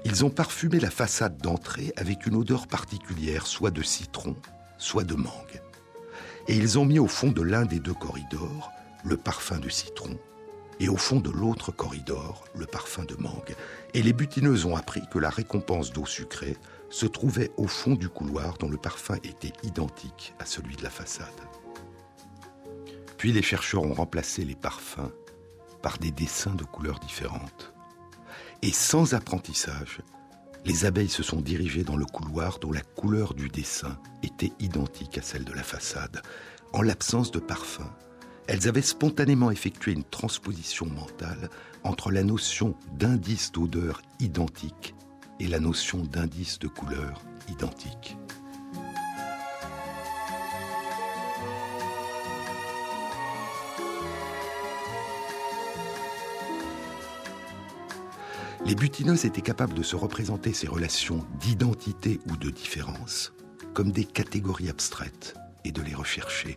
[0.05, 4.35] Ils ont parfumé la façade d'entrée avec une odeur particulière, soit de citron,
[4.79, 5.61] soit de mangue
[6.51, 8.73] et ils ont mis au fond de l'un des deux corridors
[9.05, 10.19] le parfum de citron,
[10.81, 13.55] et au fond de l'autre corridor le parfum de mangue.
[13.95, 16.57] Et les butineuses ont appris que la récompense d'eau sucrée
[16.89, 20.91] se trouvait au fond du couloir dont le parfum était identique à celui de la
[20.91, 21.29] façade.
[23.17, 25.13] Puis les chercheurs ont remplacé les parfums
[25.83, 27.73] par des dessins de couleurs différentes.
[28.63, 30.01] Et sans apprentissage,
[30.65, 35.19] les abeilles se sont dirigées dans le couloir dont la couleur du dessin était identique
[35.19, 36.23] à celle de la façade.
[36.73, 37.91] En l'absence de parfum,
[38.47, 41.49] elles avaient spontanément effectué une transposition mentale
[41.85, 44.95] entre la notion d'indice d'odeur identique
[45.39, 48.17] et la notion d'indice de couleur identique.
[58.67, 63.33] Les butineuses étaient capables de se représenter ces relations d'identité ou de différence
[63.75, 65.35] comme des catégories abstraites
[65.65, 66.57] et de les rechercher,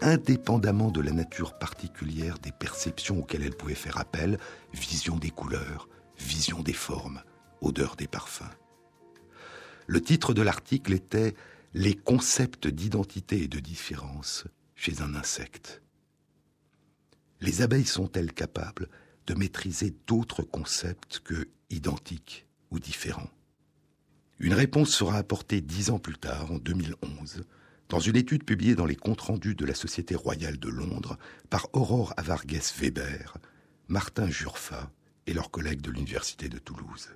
[0.00, 4.38] indépendamment de la nature particulière des perceptions auxquelles elles pouvaient faire appel,
[4.72, 5.88] vision des couleurs,
[6.18, 7.22] vision des formes,
[7.60, 8.50] odeur des parfums.
[9.86, 11.34] Le titre de l'article était
[11.74, 14.44] Les concepts d'identité et de différence
[14.74, 15.82] chez un insecte.
[17.40, 18.88] Les abeilles sont-elles capables
[19.30, 23.30] de maîtriser d'autres concepts que identiques ou différents.
[24.40, 27.44] Une réponse sera apportée dix ans plus tard, en 2011,
[27.88, 31.16] dans une étude publiée dans les comptes rendus de la Société royale de Londres
[31.48, 33.36] par Aurore Avargues Weber,
[33.86, 34.90] Martin Jurfa
[35.28, 37.10] et leurs collègues de l'Université de Toulouse.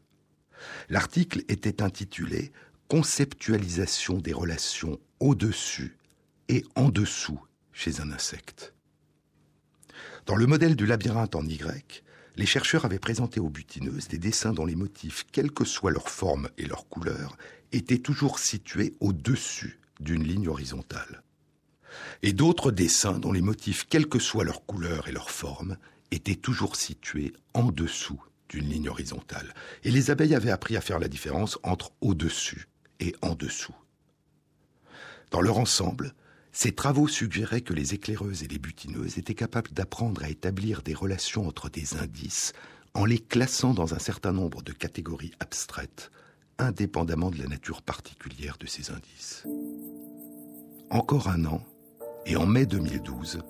[0.90, 2.52] L'article était intitulé
[2.86, 5.96] Conceptualisation des relations au-dessus
[6.48, 7.40] et en dessous
[7.72, 8.72] chez un insecte.
[10.26, 12.03] Dans le modèle du labyrinthe en Y,
[12.37, 16.09] les chercheurs avaient présenté aux butineuses des dessins dont les motifs, quelle que soit leur
[16.09, 17.37] forme et leur couleur,
[17.72, 21.22] étaient toujours situés au-dessus d'une ligne horizontale.
[22.22, 25.76] Et d'autres dessins dont les motifs, quelle que soit leur couleur et leur forme,
[26.11, 29.55] étaient toujours situés en dessous d'une ligne horizontale.
[29.85, 32.68] Et les abeilles avaient appris à faire la différence entre au-dessus
[33.01, 33.74] et en dessous.
[35.30, 36.14] Dans leur ensemble,
[36.55, 40.94] ces travaux suggéraient que les éclaireuses et les butineuses étaient capables d'apprendre à établir des
[40.94, 42.52] relations entre des indices
[42.94, 46.12] en les classant dans un certain nombre de catégories abstraites,
[46.59, 49.44] indépendamment de la nature particulière de ces indices.
[50.90, 51.61] Encore un an,
[52.24, 53.40] et en mai 2012,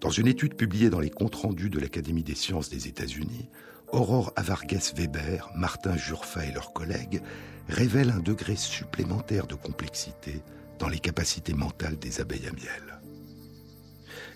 [0.00, 3.50] dans une étude publiée dans les comptes rendus de l'Académie des sciences des États-Unis,
[3.92, 7.20] Aurore Avargues Weber, Martin Jurfa et leurs collègues
[7.68, 10.42] révèlent un degré supplémentaire de complexité
[10.78, 13.00] dans les capacités mentales des abeilles à miel.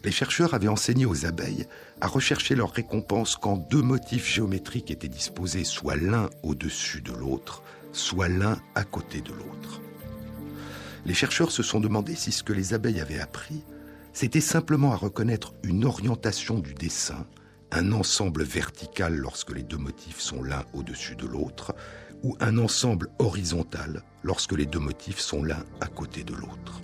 [0.02, 1.66] Les chercheurs avaient enseigné aux abeilles
[2.00, 7.62] à rechercher leur récompense quand deux motifs géométriques étaient disposés soit l'un au-dessus de l'autre,
[7.92, 9.82] soit l'un à côté de l'autre.
[11.04, 13.62] Les chercheurs se sont demandé si ce que les abeilles avaient appris,
[14.12, 17.26] c'était simplement à reconnaître une orientation du dessin,
[17.70, 21.74] un ensemble vertical lorsque les deux motifs sont l'un au-dessus de l'autre,
[22.22, 26.80] ou un ensemble horizontal lorsque les deux motifs sont l'un à côté de l'autre.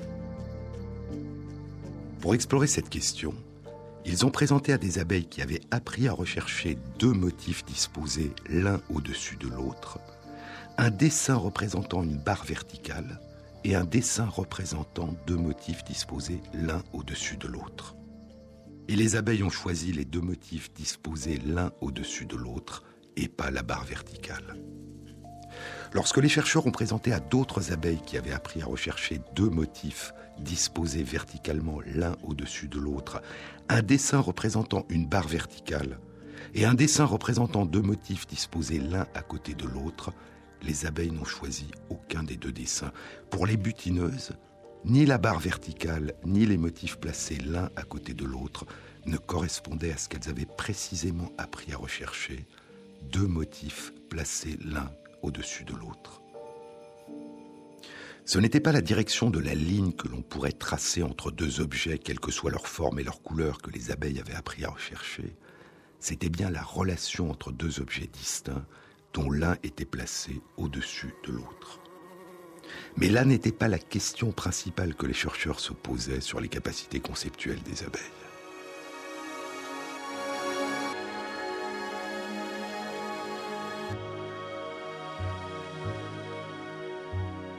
[2.21, 3.35] Pour explorer cette question,
[4.05, 8.81] ils ont présenté à des abeilles qui avaient appris à rechercher deux motifs disposés l'un
[8.89, 9.99] au-dessus de l'autre,
[10.79, 13.21] un dessin représentant une barre verticale
[13.65, 17.97] et un dessin représentant deux motifs disposés l'un au-dessus de l'autre.
[18.89, 22.85] Et les abeilles ont choisi les deux motifs disposés l'un au-dessus de l'autre
[23.17, 24.57] et pas la barre verticale.
[25.93, 30.13] Lorsque les chercheurs ont présenté à d'autres abeilles qui avaient appris à rechercher deux motifs
[30.39, 33.23] disposés verticalement l'un au-dessus de l'autre,
[33.69, 35.99] un dessin représentant une barre verticale
[36.55, 40.13] et un dessin représentant deux motifs disposés l'un à côté de l'autre,
[40.63, 42.93] les abeilles n'ont choisi aucun des deux dessins.
[43.31, 44.33] Pour les butineuses,
[44.85, 48.67] ni la barre verticale, ni les motifs placés l'un à côté de l'autre
[49.07, 52.47] ne correspondaient à ce qu'elles avaient précisément appris à rechercher,
[53.03, 54.91] deux motifs placés l'un
[55.27, 56.23] au-dessus de l'autre.
[58.25, 61.99] Ce n'était pas la direction de la ligne que l'on pourrait tracer entre deux objets,
[61.99, 65.37] quelle que soit leur forme et leur couleur, que les abeilles avaient appris à rechercher.
[66.01, 68.67] C'était bien la relation entre deux objets distincts,
[69.13, 71.81] dont l'un était placé au-dessus de l'autre.
[72.97, 77.01] Mais là n'était pas la question principale que les chercheurs se posaient sur les capacités
[77.01, 78.26] conceptuelles des abeilles.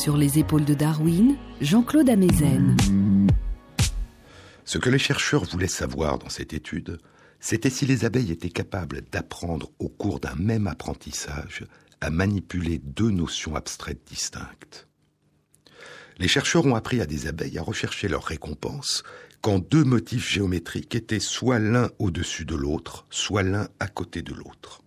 [0.00, 2.74] Sur les épaules de Darwin, Jean-Claude Amezen.
[4.64, 6.96] Ce que les chercheurs voulaient savoir dans cette étude,
[7.38, 11.66] c'était si les abeilles étaient capables d'apprendre au cours d'un même apprentissage
[12.00, 14.88] à manipuler deux notions abstraites distinctes.
[16.16, 19.02] Les chercheurs ont appris à des abeilles à rechercher leur récompense
[19.42, 24.32] quand deux motifs géométriques étaient soit l'un au-dessus de l'autre, soit l'un à côté de
[24.32, 24.80] l'autre.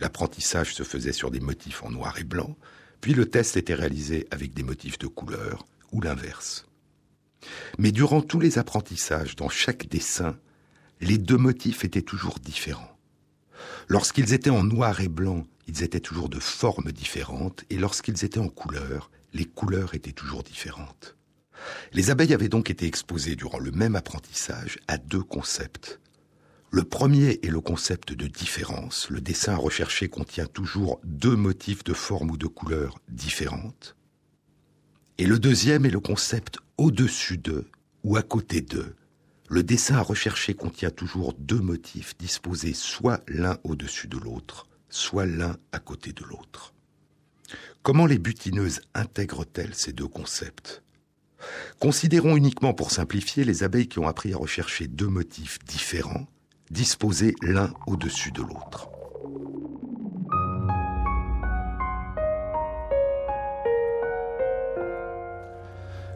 [0.00, 2.56] L'apprentissage se faisait sur des motifs en noir et blanc,
[3.00, 6.66] puis le test était réalisé avec des motifs de couleur, ou l'inverse.
[7.78, 10.38] Mais durant tous les apprentissages, dans chaque dessin,
[11.00, 12.98] les deux motifs étaient toujours différents.
[13.88, 18.40] Lorsqu'ils étaient en noir et blanc, ils étaient toujours de formes différentes, et lorsqu'ils étaient
[18.40, 21.16] en couleur, les couleurs étaient toujours différentes.
[21.92, 26.00] Les abeilles avaient donc été exposées durant le même apprentissage à deux concepts.
[26.76, 29.08] Le premier est le concept de différence.
[29.08, 33.96] Le dessin recherché contient toujours deux motifs de forme ou de couleur différentes.
[35.16, 37.64] Et le deuxième est le concept au-dessus d'eux
[38.04, 38.94] ou à côté d'eux.
[39.48, 45.24] Le dessin à rechercher contient toujours deux motifs disposés soit l'un au-dessus de l'autre, soit
[45.24, 46.74] l'un à côté de l'autre.
[47.82, 50.82] Comment les butineuses intègrent-elles ces deux concepts?
[51.78, 56.26] Considérons uniquement pour simplifier les abeilles qui ont appris à rechercher deux motifs différents,
[56.70, 58.90] disposés l'un au-dessus de l'autre.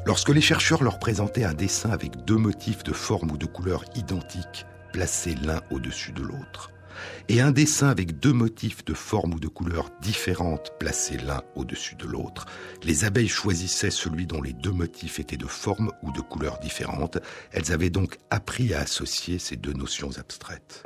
[0.07, 3.85] Lorsque les chercheurs leur présentaient un dessin avec deux motifs de forme ou de couleur
[3.95, 6.73] identiques placés l'un au-dessus de l'autre,
[7.29, 11.95] et un dessin avec deux motifs de forme ou de couleur différentes placés l'un au-dessus
[11.97, 12.47] de l'autre,
[12.83, 17.19] les abeilles choisissaient celui dont les deux motifs étaient de forme ou de couleur différentes.
[17.53, 20.85] Elles avaient donc appris à associer ces deux notions abstraites.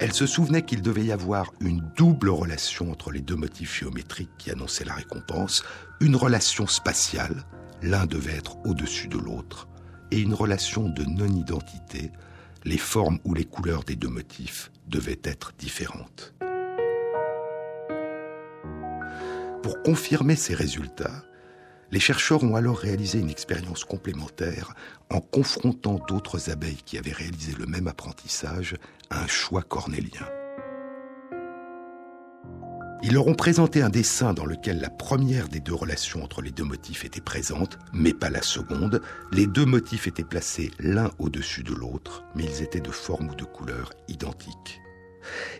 [0.00, 4.30] Elles se souvenaient qu'il devait y avoir une double relation entre les deux motifs géométriques
[4.38, 5.62] qui annonçaient la récompense,
[6.00, 7.44] une relation spatiale,
[7.82, 9.68] l'un devait être au-dessus de l'autre,
[10.10, 12.12] et une relation de non-identité,
[12.64, 16.34] les formes ou les couleurs des deux motifs devaient être différentes.
[19.62, 21.24] Pour confirmer ces résultats,
[21.90, 24.74] les chercheurs ont alors réalisé une expérience complémentaire
[25.10, 28.76] en confrontant d'autres abeilles qui avaient réalisé le même apprentissage
[29.10, 30.26] à un choix cornélien.
[33.02, 36.50] Ils leur ont présenté un dessin dans lequel la première des deux relations entre les
[36.50, 39.00] deux motifs était présente, mais pas la seconde.
[39.32, 43.34] Les deux motifs étaient placés l'un au-dessus de l'autre, mais ils étaient de forme ou
[43.34, 44.82] de couleur identiques.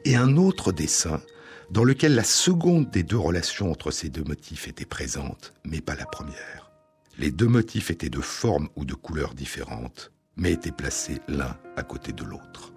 [0.05, 1.23] Et un autre dessin
[1.71, 5.95] dans lequel la seconde des deux relations entre ces deux motifs était présente, mais pas
[5.95, 6.71] la première.
[7.17, 11.85] Les deux motifs étaient de forme ou de couleur différentes, mais étaient placés l'un à
[11.85, 12.75] côté de l'autre.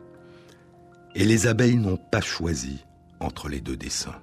[1.16, 2.86] Et les abeilles n'ont pas choisi
[3.20, 4.22] entre les deux dessins.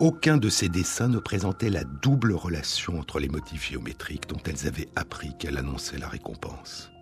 [0.00, 4.68] Aucun de ces dessins ne présentait la double relation entre les motifs géométriques dont elles
[4.68, 6.92] avaient appris qu'elle annonçait la récompense.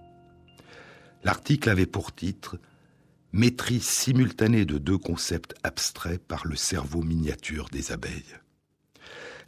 [1.22, 2.58] L'article avait pour titre
[3.32, 8.38] Maîtrise simultanée de deux concepts abstraits par le cerveau miniature des abeilles.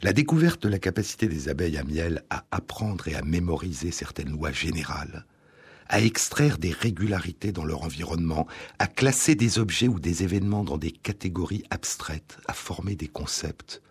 [0.03, 4.29] La découverte de la capacité des abeilles à miel à apprendre et à mémoriser certaines
[4.29, 5.25] lois générales
[5.89, 10.77] à extraire des régularités dans leur environnement, à classer des objets ou des événements dans
[10.77, 13.81] des catégories abstraites, à former des concepts,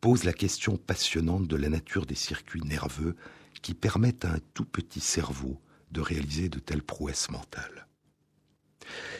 [0.00, 3.16] pose la question passionnante de la nature des circuits nerveux
[3.62, 5.60] qui permettent à un tout petit cerveau
[5.92, 7.86] de réaliser de telles prouesses mentales.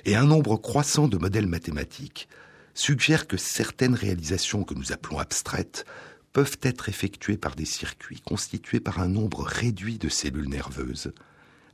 [0.05, 2.29] Et un nombre croissant de modèles mathématiques
[2.73, 5.85] suggère que certaines réalisations que nous appelons abstraites
[6.33, 11.13] peuvent être effectuées par des circuits constitués par un nombre réduit de cellules nerveuses,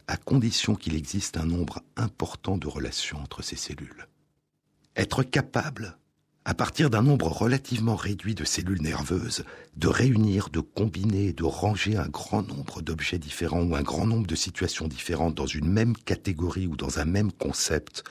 [0.06, 4.08] à condition qu'il existe un nombre important de relations entre ces cellules.
[4.96, 5.96] Être capable,
[6.44, 9.44] à partir d'un nombre relativement réduit de cellules nerveuses,
[9.76, 14.26] de réunir, de combiner, de ranger un grand nombre d'objets différents ou un grand nombre
[14.26, 18.02] de situations différentes dans une même catégorie ou dans un même concept,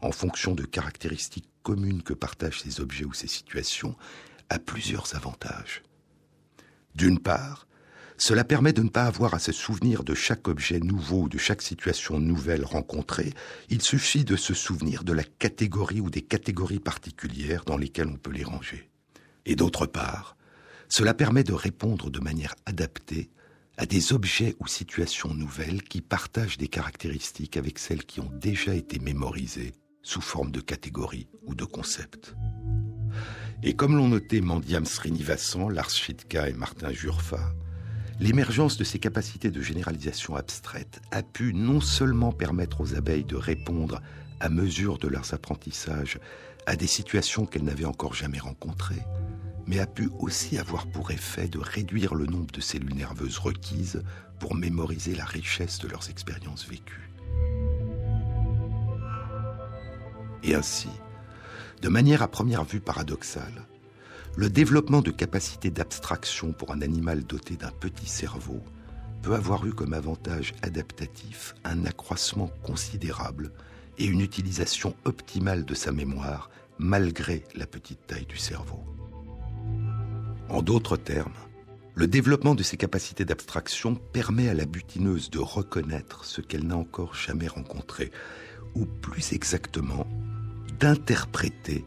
[0.00, 3.96] en fonction de caractéristiques communes que partagent ces objets ou ces situations,
[4.48, 5.82] a plusieurs avantages.
[6.94, 7.66] D'une part,
[8.24, 11.36] cela permet de ne pas avoir à se souvenir de chaque objet nouveau ou de
[11.36, 13.34] chaque situation nouvelle rencontrée.
[13.68, 18.16] Il suffit de se souvenir de la catégorie ou des catégories particulières dans lesquelles on
[18.16, 18.88] peut les ranger.
[19.44, 20.38] Et d'autre part,
[20.88, 23.28] cela permet de répondre de manière adaptée
[23.76, 28.74] à des objets ou situations nouvelles qui partagent des caractéristiques avec celles qui ont déjà
[28.74, 32.34] été mémorisées sous forme de catégories ou de concepts.
[33.62, 37.52] Et comme l'ont noté Mandiam Srinivasan, Lars Schidka et Martin Jurfa,
[38.20, 43.36] L'émergence de ces capacités de généralisation abstraite a pu non seulement permettre aux abeilles de
[43.36, 44.00] répondre
[44.40, 46.20] à mesure de leurs apprentissages
[46.66, 49.02] à des situations qu'elles n'avaient encore jamais rencontrées,
[49.66, 54.02] mais a pu aussi avoir pour effet de réduire le nombre de cellules nerveuses requises
[54.38, 57.10] pour mémoriser la richesse de leurs expériences vécues.
[60.42, 60.90] Et ainsi,
[61.82, 63.66] de manière à première vue paradoxale,
[64.36, 68.60] le développement de capacités d'abstraction pour un animal doté d'un petit cerveau
[69.22, 73.52] peut avoir eu comme avantage adaptatif un accroissement considérable
[73.96, 78.84] et une utilisation optimale de sa mémoire malgré la petite taille du cerveau.
[80.48, 81.32] En d'autres termes,
[81.94, 86.76] le développement de ses capacités d'abstraction permet à la butineuse de reconnaître ce qu'elle n'a
[86.76, 88.10] encore jamais rencontré,
[88.74, 90.08] ou plus exactement,
[90.80, 91.84] d'interpréter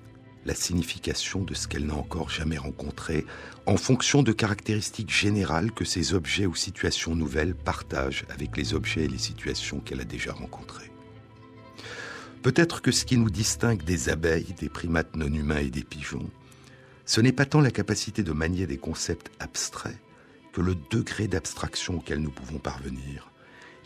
[0.47, 3.25] la signification de ce qu'elle n'a encore jamais rencontré
[3.65, 9.03] en fonction de caractéristiques générales que ces objets ou situations nouvelles partagent avec les objets
[9.03, 10.89] et les situations qu'elle a déjà rencontrés.
[12.43, 16.29] Peut-être que ce qui nous distingue des abeilles, des primates non humains et des pigeons,
[17.05, 19.99] ce n'est pas tant la capacité de manier des concepts abstraits
[20.53, 23.31] que le degré d'abstraction auquel nous pouvons parvenir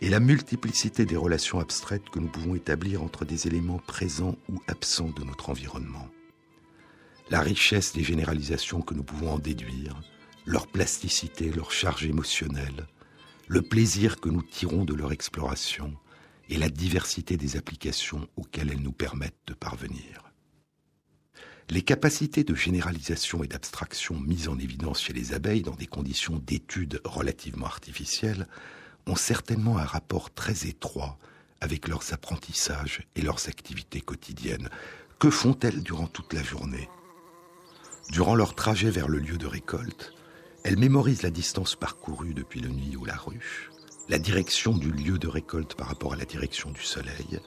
[0.00, 4.60] et la multiplicité des relations abstraites que nous pouvons établir entre des éléments présents ou
[4.68, 6.08] absents de notre environnement.
[7.32, 9.98] La richesse des généralisations que nous pouvons en déduire,
[10.44, 12.86] leur plasticité, leur charge émotionnelle,
[13.48, 15.96] le plaisir que nous tirons de leur exploration
[16.50, 20.30] et la diversité des applications auxquelles elles nous permettent de parvenir.
[21.70, 26.38] Les capacités de généralisation et d'abstraction mises en évidence chez les abeilles dans des conditions
[26.38, 28.46] d'étude relativement artificielles
[29.06, 31.16] ont certainement un rapport très étroit
[31.62, 34.68] avec leurs apprentissages et leurs activités quotidiennes.
[35.18, 36.90] Que font-elles durant toute la journée?
[38.12, 40.12] Durant leur trajet vers le lieu de récolte,
[40.64, 43.70] elles mémorisent la distance parcourue depuis le nid ou la ruche,
[44.10, 47.40] la direction du lieu de récolte par rapport à la direction du soleil,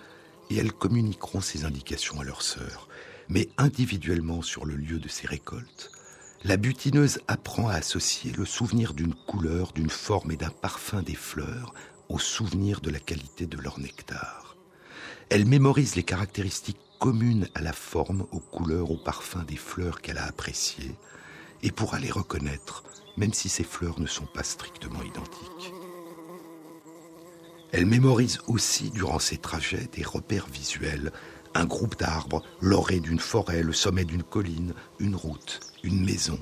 [0.49, 2.88] et elles communiqueront ces indications à leurs sœurs.
[3.30, 5.91] Mais individuellement sur le lieu de ces récoltes,
[6.43, 11.13] la butineuse apprend à associer le souvenir d'une couleur, d'une forme et d'un parfum des
[11.13, 11.76] fleurs
[12.09, 14.57] au souvenir de la qualité de leur nectar.
[15.30, 20.18] Elle mémorise les caractéristiques communes à la forme, aux couleurs, au parfum des fleurs qu'elle
[20.18, 20.95] a appréciées,
[21.62, 22.84] et pourra les reconnaître,
[23.16, 25.72] même si ces fleurs ne sont pas strictement identiques.
[27.72, 31.12] Elle mémorise aussi, durant ses trajets, des repères visuels,
[31.53, 36.39] un groupe d'arbres, l'orée d'une forêt, le sommet d'une colline, une route, une maison.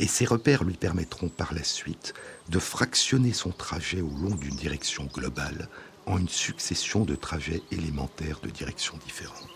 [0.00, 2.12] Et ces repères lui permettront par la suite
[2.48, 5.68] de fractionner son trajet au long d'une direction globale
[6.06, 9.55] en une succession de trajets élémentaires de directions différentes.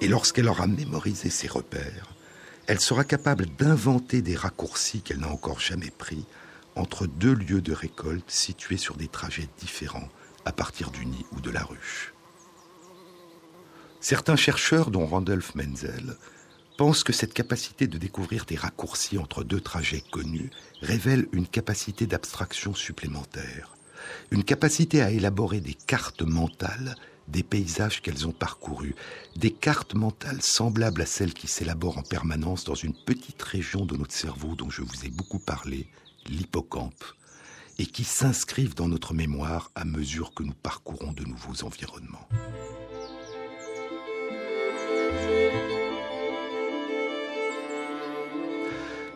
[0.00, 2.14] Et lorsqu'elle aura mémorisé ces repères,
[2.66, 6.24] elle sera capable d'inventer des raccourcis qu'elle n'a encore jamais pris
[6.76, 10.08] entre deux lieux de récolte situés sur des trajets différents
[10.44, 12.12] à partir du nid ou de la ruche.
[14.00, 16.16] Certains chercheurs, dont Randolph Menzel,
[16.76, 22.06] pensent que cette capacité de découvrir des raccourcis entre deux trajets connus révèle une capacité
[22.06, 23.76] d'abstraction supplémentaire,
[24.30, 26.94] une capacité à élaborer des cartes mentales
[27.28, 28.94] des paysages qu'elles ont parcourus,
[29.36, 33.96] des cartes mentales semblables à celles qui s'élaborent en permanence dans une petite région de
[33.96, 35.86] notre cerveau dont je vous ai beaucoup parlé,
[36.26, 37.04] l'hippocampe,
[37.78, 42.28] et qui s'inscrivent dans notre mémoire à mesure que nous parcourons de nouveaux environnements.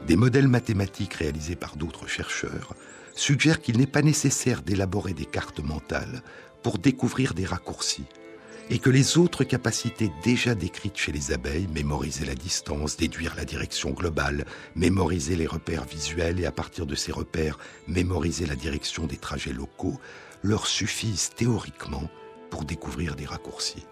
[0.07, 2.75] Des modèles mathématiques réalisés par d'autres chercheurs
[3.15, 6.23] suggèrent qu'il n'est pas nécessaire d'élaborer des cartes mentales
[6.63, 8.07] pour découvrir des raccourcis,
[8.71, 13.45] et que les autres capacités déjà décrites chez les abeilles, mémoriser la distance, déduire la
[13.45, 14.47] direction globale,
[14.77, 19.53] mémoriser les repères visuels et à partir de ces repères, mémoriser la direction des trajets
[19.53, 19.99] locaux,
[20.43, 22.09] leur suffisent théoriquement
[22.51, 23.85] pour découvrir des raccourcis.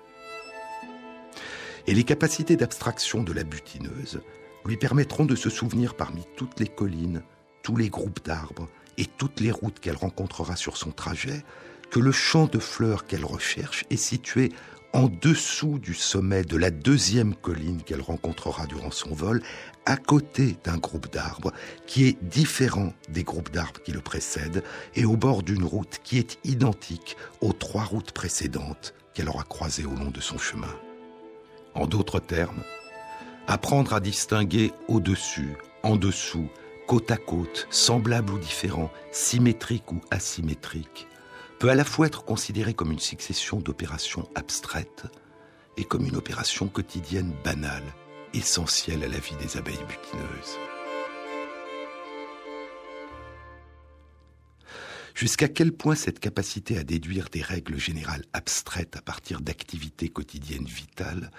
[1.87, 4.21] Et les capacités d'abstraction de la butineuse
[4.65, 7.23] lui permettront de se souvenir parmi toutes les collines,
[7.63, 8.69] tous les groupes d'arbres
[8.99, 11.43] et toutes les routes qu'elle rencontrera sur son trajet
[11.91, 14.51] que le champ de fleurs qu'elle recherche est situé
[14.93, 19.43] en dessous du sommet de la deuxième colline qu'elle rencontrera durant son vol,
[19.87, 21.53] à côté d'un groupe d'arbres
[21.87, 24.65] qui est différent des groupes d'arbres qui le précèdent
[24.95, 29.87] et au bord d'une route qui est identique aux trois routes précédentes qu'elle aura croisées
[29.87, 30.75] au long de son chemin.
[31.75, 32.63] En d'autres termes,
[33.47, 36.49] apprendre à distinguer au-dessus, en dessous,
[36.87, 41.07] côte à côte, semblable ou différent, symétrique ou asymétrique,
[41.61, 45.05] peut à la fois être considéré comme une succession d'opérations abstraites
[45.77, 47.85] et comme une opération quotidienne banale,
[48.33, 50.59] essentielle à la vie des abeilles butineuses.
[55.15, 60.65] Jusqu'à quel point cette capacité à déduire des règles générales abstraites à partir d'activités quotidiennes
[60.65, 61.31] vitales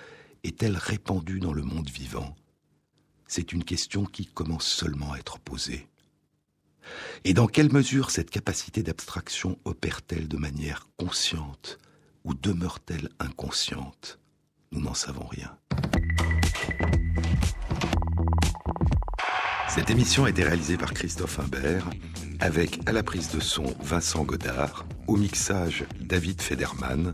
[0.44, 2.36] est-elle répandue dans le monde vivant?
[3.26, 5.91] C'est une question qui commence seulement à être posée.
[7.24, 11.78] Et dans quelle mesure cette capacité d'abstraction opère-t-elle de manière consciente
[12.24, 14.20] ou demeure-t-elle inconsciente?
[14.72, 15.58] Nous n'en savons rien.
[19.74, 21.90] Cette émission a été réalisée par Christophe Imbert,
[22.40, 27.14] avec à la prise de son Vincent Godard, au mixage David Federman